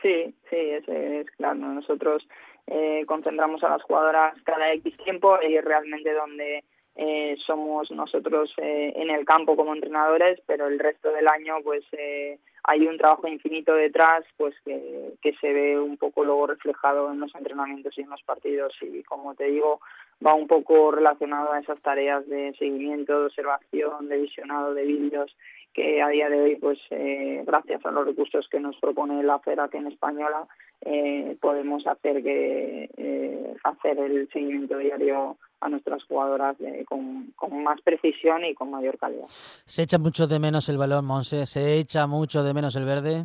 Sí, 0.00 0.34
sí, 0.48 0.56
es, 0.56 0.88
es 0.88 1.26
claro. 1.36 1.58
Nosotros 1.58 2.22
eh, 2.68 3.04
concentramos 3.06 3.64
a 3.64 3.70
las 3.70 3.82
jugadoras 3.82 4.34
cada 4.44 4.72
X 4.74 4.96
tiempo 4.98 5.38
y 5.42 5.56
es 5.56 5.64
realmente 5.64 6.12
donde 6.12 6.64
eh, 6.94 7.36
somos 7.46 7.90
nosotros 7.90 8.52
eh, 8.58 8.92
en 8.96 9.10
el 9.10 9.24
campo 9.24 9.56
como 9.56 9.74
entrenadores, 9.74 10.40
pero 10.46 10.66
el 10.66 10.78
resto 10.78 11.10
del 11.10 11.26
año 11.26 11.56
pues 11.64 11.84
eh, 11.92 12.38
hay 12.64 12.86
un 12.86 12.98
trabajo 12.98 13.26
infinito 13.28 13.74
detrás 13.74 14.24
pues 14.36 14.54
que, 14.64 15.14
se 15.40 15.52
ve 15.52 15.80
un 15.80 15.96
poco 15.96 16.24
luego 16.24 16.46
reflejado 16.46 17.10
en 17.10 17.18
los 17.18 17.34
entrenamientos 17.34 17.96
y 17.96 18.02
en 18.02 18.10
los 18.10 18.22
partidos. 18.22 18.74
Y 18.82 19.02
como 19.04 19.34
te 19.34 19.44
digo 19.44 19.80
va 20.24 20.34
un 20.34 20.46
poco 20.46 20.92
relacionado 20.92 21.52
a 21.52 21.60
esas 21.60 21.80
tareas 21.80 22.28
de 22.28 22.54
seguimiento, 22.58 23.18
de 23.18 23.26
observación, 23.26 24.08
de 24.08 24.18
visionado 24.18 24.74
de 24.74 24.84
vídeos 24.84 25.34
que 25.72 26.02
a 26.02 26.08
día 26.08 26.28
de 26.28 26.40
hoy, 26.40 26.56
pues 26.56 26.78
eh, 26.90 27.42
gracias 27.46 27.84
a 27.86 27.90
los 27.90 28.06
recursos 28.06 28.46
que 28.50 28.60
nos 28.60 28.76
propone 28.76 29.22
la 29.22 29.38
FERAC 29.38 29.74
en 29.74 29.86
española, 29.86 30.46
eh, 30.84 31.36
podemos 31.40 31.86
hacer 31.86 32.22
que 32.22 32.90
eh, 32.96 33.54
hacer 33.64 33.98
el 33.98 34.28
seguimiento 34.32 34.78
diario 34.78 35.36
a 35.60 35.68
nuestras 35.68 36.02
jugadoras 36.04 36.60
eh, 36.60 36.84
con, 36.88 37.32
con, 37.36 37.62
más 37.62 37.80
precisión 37.82 38.44
y 38.44 38.54
con 38.54 38.70
mayor 38.70 38.98
calidad. 38.98 39.26
¿Se 39.28 39.82
echa 39.82 39.98
mucho 39.98 40.26
de 40.26 40.40
menos 40.40 40.68
el 40.68 40.78
balón, 40.78 41.04
Monse? 41.04 41.46
¿Se 41.46 41.78
echa 41.78 42.06
mucho 42.06 42.42
de 42.42 42.54
menos 42.54 42.74
el 42.76 42.84
verde? 42.84 43.24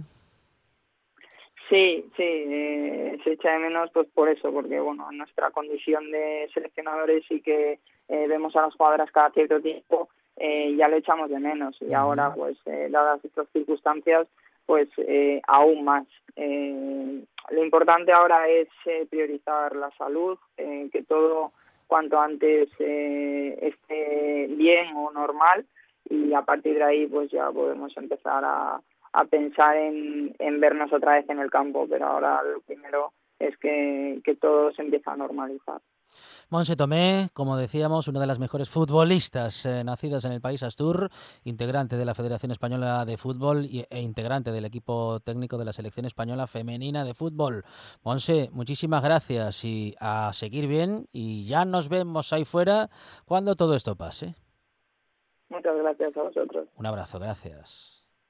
Sí, 1.69 2.05
sí, 2.15 2.23
eh, 2.23 3.17
se 3.23 3.33
echa 3.33 3.51
de 3.51 3.59
menos 3.59 3.89
pues 3.91 4.07
por 4.13 4.29
eso, 4.29 4.51
porque 4.51 4.79
bueno, 4.79 5.07
en 5.11 5.17
nuestra 5.17 5.51
condición 5.51 6.11
de 6.11 6.49
seleccionadores 6.53 7.25
sí 7.27 7.41
que 7.41 7.79
eh, 8.07 8.27
vemos 8.27 8.55
a 8.55 8.61
las 8.61 8.75
jugadoras 8.75 9.11
cada 9.11 9.31
cierto 9.31 9.59
tiempo 9.59 10.07
eh, 10.39 10.75
ya 10.77 10.87
lo 10.87 10.97
echamos 10.97 11.29
de 11.31 11.39
menos 11.39 11.75
y 11.81 11.93
ahora 11.93 12.31
pues 12.33 12.57
eh, 12.67 12.89
dadas 12.91 13.23
estas 13.25 13.47
circunstancias 13.51 14.27
pues 14.67 14.89
eh, 14.97 15.41
aún 15.47 15.83
más. 15.83 16.05
Eh, 16.35 17.23
lo 17.49 17.63
importante 17.63 18.11
ahora 18.11 18.47
es 18.47 18.67
eh, 18.85 19.07
priorizar 19.09 19.75
la 19.75 19.89
salud 19.97 20.37
eh, 20.57 20.89
que 20.91 21.01
todo 21.01 21.53
cuanto 21.87 22.19
antes 22.19 22.69
esté 22.77 24.47
bien 24.49 24.93
o 24.97 25.09
normal 25.11 25.65
y 26.09 26.33
a 26.33 26.41
partir 26.41 26.75
de 26.75 26.83
ahí 26.83 27.07
pues 27.07 27.31
ya 27.31 27.49
podemos 27.49 27.95
empezar 27.95 28.43
a, 28.43 28.81
a 29.13 29.25
pensar 29.25 29.77
en, 29.77 30.35
en 30.37 30.59
vernos 30.59 30.91
otra 30.91 31.13
vez 31.13 31.29
en 31.29 31.39
el 31.39 31.49
campo 31.49 31.87
pero 31.89 32.07
ahora 32.07 32.43
lo 32.43 32.59
primero 32.59 33.13
es 33.39 33.57
que, 33.57 34.19
que 34.25 34.35
todo 34.35 34.73
se 34.73 34.81
empieza 34.81 35.13
a 35.13 35.17
normalizar 35.17 35.79
Monse 36.49 36.75
Tomé, 36.75 37.29
como 37.33 37.57
decíamos, 37.57 38.07
una 38.07 38.19
de 38.19 38.27
las 38.27 38.39
mejores 38.39 38.69
futbolistas 38.69 39.65
eh, 39.65 39.83
nacidas 39.83 40.23
en 40.25 40.31
el 40.31 40.41
país 40.41 40.63
Astur, 40.63 41.09
integrante 41.43 41.97
de 41.97 42.05
la 42.05 42.15
Federación 42.15 42.51
Española 42.51 43.03
de 43.05 43.17
Fútbol 43.17 43.65
y, 43.65 43.85
e 43.89 44.01
integrante 44.01 44.51
del 44.51 44.65
equipo 44.65 45.19
técnico 45.19 45.57
de 45.57 45.65
la 45.65 45.73
Selección 45.73 46.05
Española 46.05 46.47
Femenina 46.47 47.03
de 47.03 47.13
Fútbol. 47.13 47.63
Monse, 48.03 48.49
muchísimas 48.53 49.03
gracias 49.03 49.65
y 49.65 49.95
a 49.99 50.31
seguir 50.33 50.67
bien 50.67 51.07
y 51.11 51.45
ya 51.47 51.65
nos 51.65 51.89
vemos 51.89 52.31
ahí 52.31 52.45
fuera 52.45 52.89
cuando 53.25 53.55
todo 53.55 53.75
esto 53.75 53.95
pase. 53.95 54.35
Muchas 55.49 55.75
gracias 55.77 56.15
a 56.17 56.23
vosotros. 56.23 56.67
Un 56.75 56.85
abrazo, 56.85 57.19
gracias. 57.19 57.96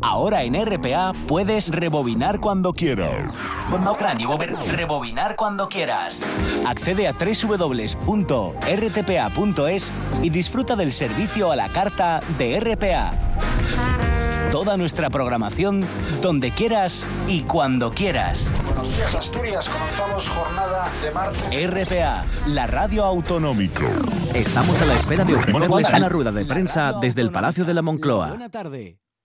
Ahora 0.00 0.44
en 0.44 0.54
RPA 0.54 1.12
puedes 1.26 1.70
rebobinar 1.70 2.38
cuando 2.40 2.72
quieras. 2.72 3.32
No, 3.70 3.94
Fran, 3.94 4.18
Bober, 4.18 4.54
rebobinar 4.70 5.34
cuando 5.36 5.68
quieras. 5.68 6.22
Accede 6.66 7.08
a 7.08 7.12
www.rtpa.es 7.12 7.84
y 10.22 10.30
disfruta 10.30 10.76
del 10.76 10.92
servicio 10.92 11.50
a 11.50 11.56
la 11.56 11.68
carta 11.68 12.20
de 12.38 12.60
RPA. 12.60 13.10
Toda 14.52 14.76
nuestra 14.76 15.10
programación 15.10 15.84
donde 16.22 16.50
quieras 16.52 17.06
y 17.26 17.42
cuando 17.42 17.90
quieras. 17.90 18.50
Buenos 18.64 18.96
días, 18.96 19.14
Asturias. 19.14 19.68
Comenzamos 19.68 20.28
jornada 20.28 20.88
de 21.02 21.10
martes. 21.10 21.70
RPA, 21.70 22.24
la 22.46 22.66
radio 22.66 23.04
autonómica. 23.04 23.84
Estamos 24.32 24.80
a 24.80 24.86
la 24.86 24.94
espera 24.94 25.24
de 25.24 25.34
ofrecerles 25.34 25.92
una 25.92 26.08
rueda 26.08 26.32
de 26.32 26.46
prensa 26.46 26.94
desde 27.00 27.20
el 27.20 27.30
Palacio 27.30 27.64
de 27.64 27.74
la 27.74 27.82
Moncloa. 27.82 28.28
Buena 28.28 28.48
tarde. 28.48 28.98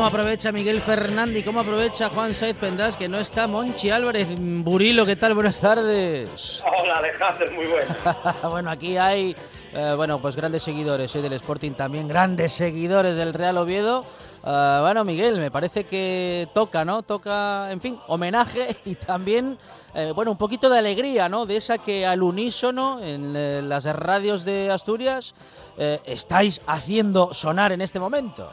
¿Cómo 0.00 0.08
aprovecha 0.08 0.50
Miguel 0.50 0.80
Fernández? 0.80 1.44
¿Cómo 1.44 1.60
aprovecha 1.60 2.08
Juan 2.08 2.32
Saiz 2.32 2.56
Pendas? 2.56 2.96
Que 2.96 3.06
no 3.06 3.18
está 3.18 3.46
Monchi 3.46 3.90
Álvarez. 3.90 4.28
Burilo, 4.38 5.04
¿qué 5.04 5.14
tal? 5.14 5.34
Buenas 5.34 5.60
tardes. 5.60 6.62
Hola 6.64 6.96
Alejandro, 6.96 7.52
muy 7.52 7.66
bueno. 7.66 7.94
bueno, 8.50 8.70
aquí 8.70 8.96
hay 8.96 9.36
eh, 9.74 9.92
bueno, 9.94 10.18
pues 10.18 10.36
grandes 10.36 10.62
seguidores 10.62 11.14
¿eh? 11.16 11.20
del 11.20 11.34
Sporting, 11.34 11.72
también 11.72 12.08
grandes 12.08 12.52
seguidores 12.52 13.14
del 13.14 13.34
Real 13.34 13.58
Oviedo. 13.58 14.06
Uh, 14.42 14.80
bueno, 14.80 15.04
Miguel, 15.04 15.38
me 15.38 15.50
parece 15.50 15.84
que 15.84 16.48
toca, 16.54 16.82
¿no? 16.82 17.02
Toca, 17.02 17.70
en 17.70 17.82
fin, 17.82 17.98
homenaje 18.08 18.74
y 18.86 18.94
también, 18.94 19.58
eh, 19.94 20.12
bueno, 20.14 20.30
un 20.30 20.38
poquito 20.38 20.70
de 20.70 20.78
alegría, 20.78 21.28
¿no? 21.28 21.44
De 21.44 21.58
esa 21.58 21.76
que 21.76 22.06
al 22.06 22.22
unísono 22.22 23.00
en 23.02 23.34
eh, 23.36 23.60
las 23.62 23.84
radios 23.84 24.46
de 24.46 24.70
Asturias 24.70 25.34
eh, 25.76 26.00
estáis 26.06 26.62
haciendo 26.66 27.34
sonar 27.34 27.72
en 27.72 27.82
este 27.82 28.00
momento. 28.00 28.48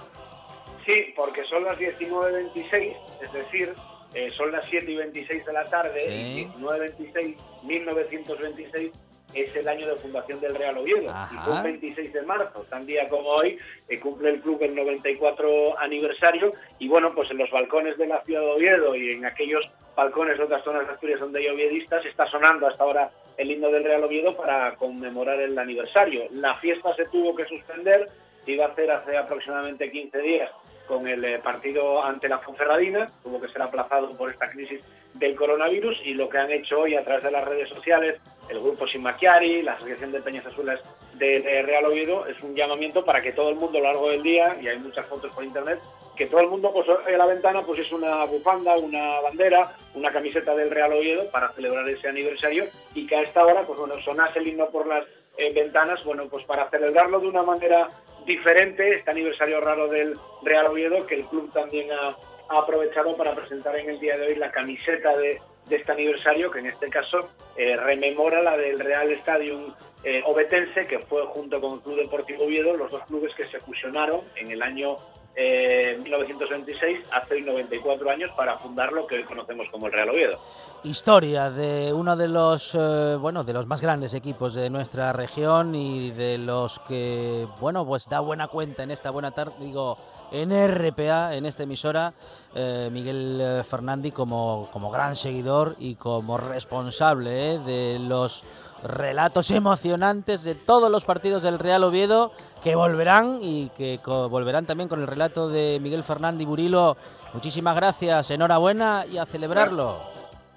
Sí, 0.87 1.13
porque 1.15 1.43
son 1.43 1.63
las 1.65 1.77
19.26, 1.77 2.95
es 3.21 3.31
decir, 3.33 3.73
eh, 4.15 4.31
son 4.35 4.51
las 4.51 4.65
7 4.65 4.89
y 4.91 4.95
26 4.95 5.45
de 5.45 5.53
la 5.53 5.65
tarde, 5.65 6.01
Sí. 6.09 6.39
y 6.41 6.45
19.26, 6.63 7.35
1926, 7.63 8.91
es 9.35 9.53
el 9.57 9.67
año 9.67 9.85
de 9.87 9.95
fundación 9.97 10.39
del 10.39 10.55
Real 10.55 10.77
Oviedo. 10.77 11.13
Y 11.33 11.35
fue 11.39 11.57
el 11.57 11.63
26 11.63 12.13
de 12.13 12.21
marzo, 12.21 12.65
tan 12.69 12.85
día 12.85 13.09
como 13.09 13.27
hoy, 13.31 13.59
que 13.87 13.99
cumple 13.99 14.29
el 14.29 14.39
club 14.41 14.57
el 14.63 14.73
94 14.73 15.77
aniversario. 15.79 16.53
Y 16.79 16.87
bueno, 16.87 17.13
pues 17.13 17.29
en 17.31 17.37
los 17.37 17.51
balcones 17.51 17.97
de 17.97 18.07
la 18.07 18.21
ciudad 18.23 18.39
de 18.41 18.47
Oviedo 18.51 18.95
y 18.95 19.11
en 19.11 19.25
aquellos 19.25 19.69
balcones 19.95 20.37
de 20.37 20.45
otras 20.45 20.63
zonas 20.63 20.87
de 20.87 20.93
Asturias 20.93 21.19
donde 21.19 21.39
hay 21.39 21.49
oviedistas 21.49 22.05
está 22.05 22.25
sonando 22.27 22.67
hasta 22.67 22.83
ahora 22.83 23.11
el 23.35 23.51
himno 23.51 23.69
del 23.69 23.83
Real 23.83 24.03
Oviedo 24.05 24.35
para 24.37 24.73
conmemorar 24.75 25.39
el 25.41 25.59
aniversario. 25.59 26.23
La 26.31 26.55
fiesta 26.55 26.95
se 26.95 27.05
tuvo 27.07 27.35
que 27.35 27.45
suspender, 27.45 28.07
iba 28.53 28.65
a 28.65 28.69
hacer 28.69 28.91
hace 28.91 29.17
aproximadamente 29.17 29.91
15 29.91 30.17
días 30.19 30.51
con 30.87 31.07
el 31.07 31.23
eh, 31.25 31.39
partido 31.39 32.03
ante 32.03 32.29
la 32.29 32.39
Fonferradina, 32.39 33.09
tuvo 33.21 33.41
que 33.41 33.49
ser 33.49 33.61
aplazado 33.61 34.09
por 34.17 34.31
esta 34.31 34.49
crisis 34.49 34.81
del 35.13 35.35
coronavirus 35.35 35.99
y 36.05 36.13
lo 36.13 36.29
que 36.29 36.37
han 36.37 36.51
hecho 36.51 36.81
hoy 36.81 36.95
a 36.95 37.03
través 37.03 37.23
de 37.23 37.31
las 37.31 37.45
redes 37.45 37.69
sociales, 37.69 38.21
el 38.49 38.59
grupo 38.59 38.87
Sin 38.87 39.03
Machiari, 39.03 39.61
la 39.61 39.73
Asociación 39.73 40.11
de 40.11 40.21
Peñas 40.21 40.45
Azules 40.45 40.79
de, 41.15 41.61
Real 41.63 41.85
Oviedo, 41.85 42.25
es 42.27 42.41
un 42.41 42.55
llamamiento 42.55 43.03
para 43.03 43.21
que 43.21 43.33
todo 43.33 43.49
el 43.49 43.55
mundo 43.55 43.79
a 43.79 43.81
lo 43.81 43.87
largo 43.87 44.09
del 44.09 44.23
día, 44.23 44.55
y 44.61 44.67
hay 44.67 44.77
muchas 44.77 45.05
fotos 45.07 45.31
por 45.33 45.43
internet, 45.43 45.79
que 46.15 46.27
todo 46.27 46.41
el 46.41 46.47
mundo 46.47 46.71
pues, 46.73 46.87
en 47.07 47.17
la 47.17 47.25
ventana 47.25 47.61
pues 47.61 47.79
es 47.79 47.91
una 47.91 48.25
bufanda, 48.25 48.77
una 48.77 49.21
bandera, 49.21 49.71
una 49.93 50.11
camiseta 50.11 50.55
del 50.55 50.71
Real 50.71 50.93
Oviedo 50.93 51.29
para 51.31 51.49
celebrar 51.49 51.87
ese 51.89 52.07
aniversario 52.07 52.65
y 52.95 53.05
que 53.05 53.15
a 53.15 53.21
esta 53.21 53.45
hora 53.45 53.61
pues 53.61 53.77
bueno 53.77 53.97
sonase 53.99 54.39
el 54.39 54.47
himno 54.47 54.67
por 54.69 54.87
las 54.87 55.05
eh, 55.37 55.53
ventanas, 55.53 56.03
bueno 56.03 56.27
pues 56.29 56.43
para 56.45 56.69
celebrarlo 56.69 57.19
de 57.19 57.27
una 57.27 57.43
manera 57.43 57.87
diferente, 58.25 58.95
este 58.95 59.09
aniversario 59.09 59.61
raro 59.61 59.87
del 59.87 60.15
Real 60.43 60.67
Oviedo, 60.67 61.07
que 61.07 61.15
el 61.15 61.25
club 61.25 61.51
también 61.51 61.89
ha, 61.91 62.15
aprovechado 62.49 63.17
para 63.17 63.35
presentar 63.35 63.75
en 63.75 63.89
el 63.89 63.99
día 63.99 64.17
de 64.17 64.27
hoy 64.27 64.35
la 64.35 64.51
camiseta 64.51 65.17
de, 65.17 65.41
este 65.69 65.91
aniversario, 65.91 66.49
que 66.49 66.59
en 66.59 66.67
este 66.67 66.89
caso 66.89 67.29
eh, 67.57 67.75
rememora 67.75 68.41
la 68.41 68.55
del 68.55 68.79
Real 68.79 69.11
Stadium 69.11 69.73
eh, 70.05 70.21
Obetense, 70.25 70.87
que 70.87 70.99
fue 70.99 71.25
junto 71.25 71.59
con 71.59 71.73
el 71.73 71.79
Club 71.81 71.97
Deportivo 71.97 72.45
Oviedo 72.45 72.77
los 72.77 72.89
dos 72.89 73.03
clubes 73.03 73.35
que 73.35 73.45
se 73.47 73.59
fusionaron 73.59 74.21
en 74.37 74.51
el 74.51 74.61
año 74.61 74.95
1926, 75.37 77.05
hace 77.11 77.41
94 77.41 78.09
años, 78.09 78.31
para 78.35 78.57
fundar 78.57 78.91
lo 78.91 79.05
que 79.05 79.17
hoy 79.17 79.23
conocemos 79.23 79.67
como 79.69 79.87
el 79.87 79.93
Real 79.93 80.09
Oviedo. 80.09 80.39
Historia 80.83 81.51
de 81.51 81.93
uno 81.93 82.15
de 82.15 82.27
los 82.27 82.73
eh, 82.73 83.17
bueno 83.19 83.43
de 83.43 83.53
los 83.53 83.67
más 83.67 83.81
grandes 83.81 84.13
equipos 84.13 84.53
de 84.53 84.69
nuestra 84.69 85.11
región 85.11 85.75
y 85.75 86.11
de 86.11 86.37
los 86.37 86.79
que 86.81 87.47
bueno 87.59 87.85
pues 87.85 88.07
da 88.07 88.19
buena 88.19 88.47
cuenta 88.47 88.83
en 88.83 88.91
esta 88.91 89.09
buena 89.09 89.31
tarde 89.31 89.53
digo 89.59 89.97
en 90.31 90.51
RPA 90.51 91.35
en 91.35 91.45
esta 91.45 91.63
emisora 91.63 92.13
eh, 92.55 92.89
Miguel 92.91 93.39
eh, 93.41 93.63
Fernández 93.63 94.13
como 94.13 94.69
como 94.71 94.91
gran 94.91 95.15
seguidor 95.15 95.75
y 95.79 95.95
como 95.95 96.37
responsable 96.37 97.59
de 97.59 97.99
los 97.99 98.43
relatos 98.83 99.51
emocionantes 99.51 100.43
de 100.43 100.55
todos 100.55 100.91
los 100.91 101.05
partidos 101.05 101.43
del 101.43 101.59
Real 101.59 101.83
Oviedo 101.83 102.31
que 102.63 102.75
volverán 102.75 103.39
y 103.41 103.69
que 103.69 103.99
volverán 104.05 104.65
también 104.65 104.89
con 104.89 105.01
el 105.01 105.07
relato 105.07 105.49
de 105.49 105.79
Miguel 105.81 106.03
Fernández 106.03 106.43
y 106.43 106.45
Burilo. 106.45 106.97
Muchísimas 107.33 107.75
gracias, 107.75 108.31
enhorabuena 108.31 109.05
y 109.05 109.17
a 109.17 109.25
celebrarlo. 109.25 110.16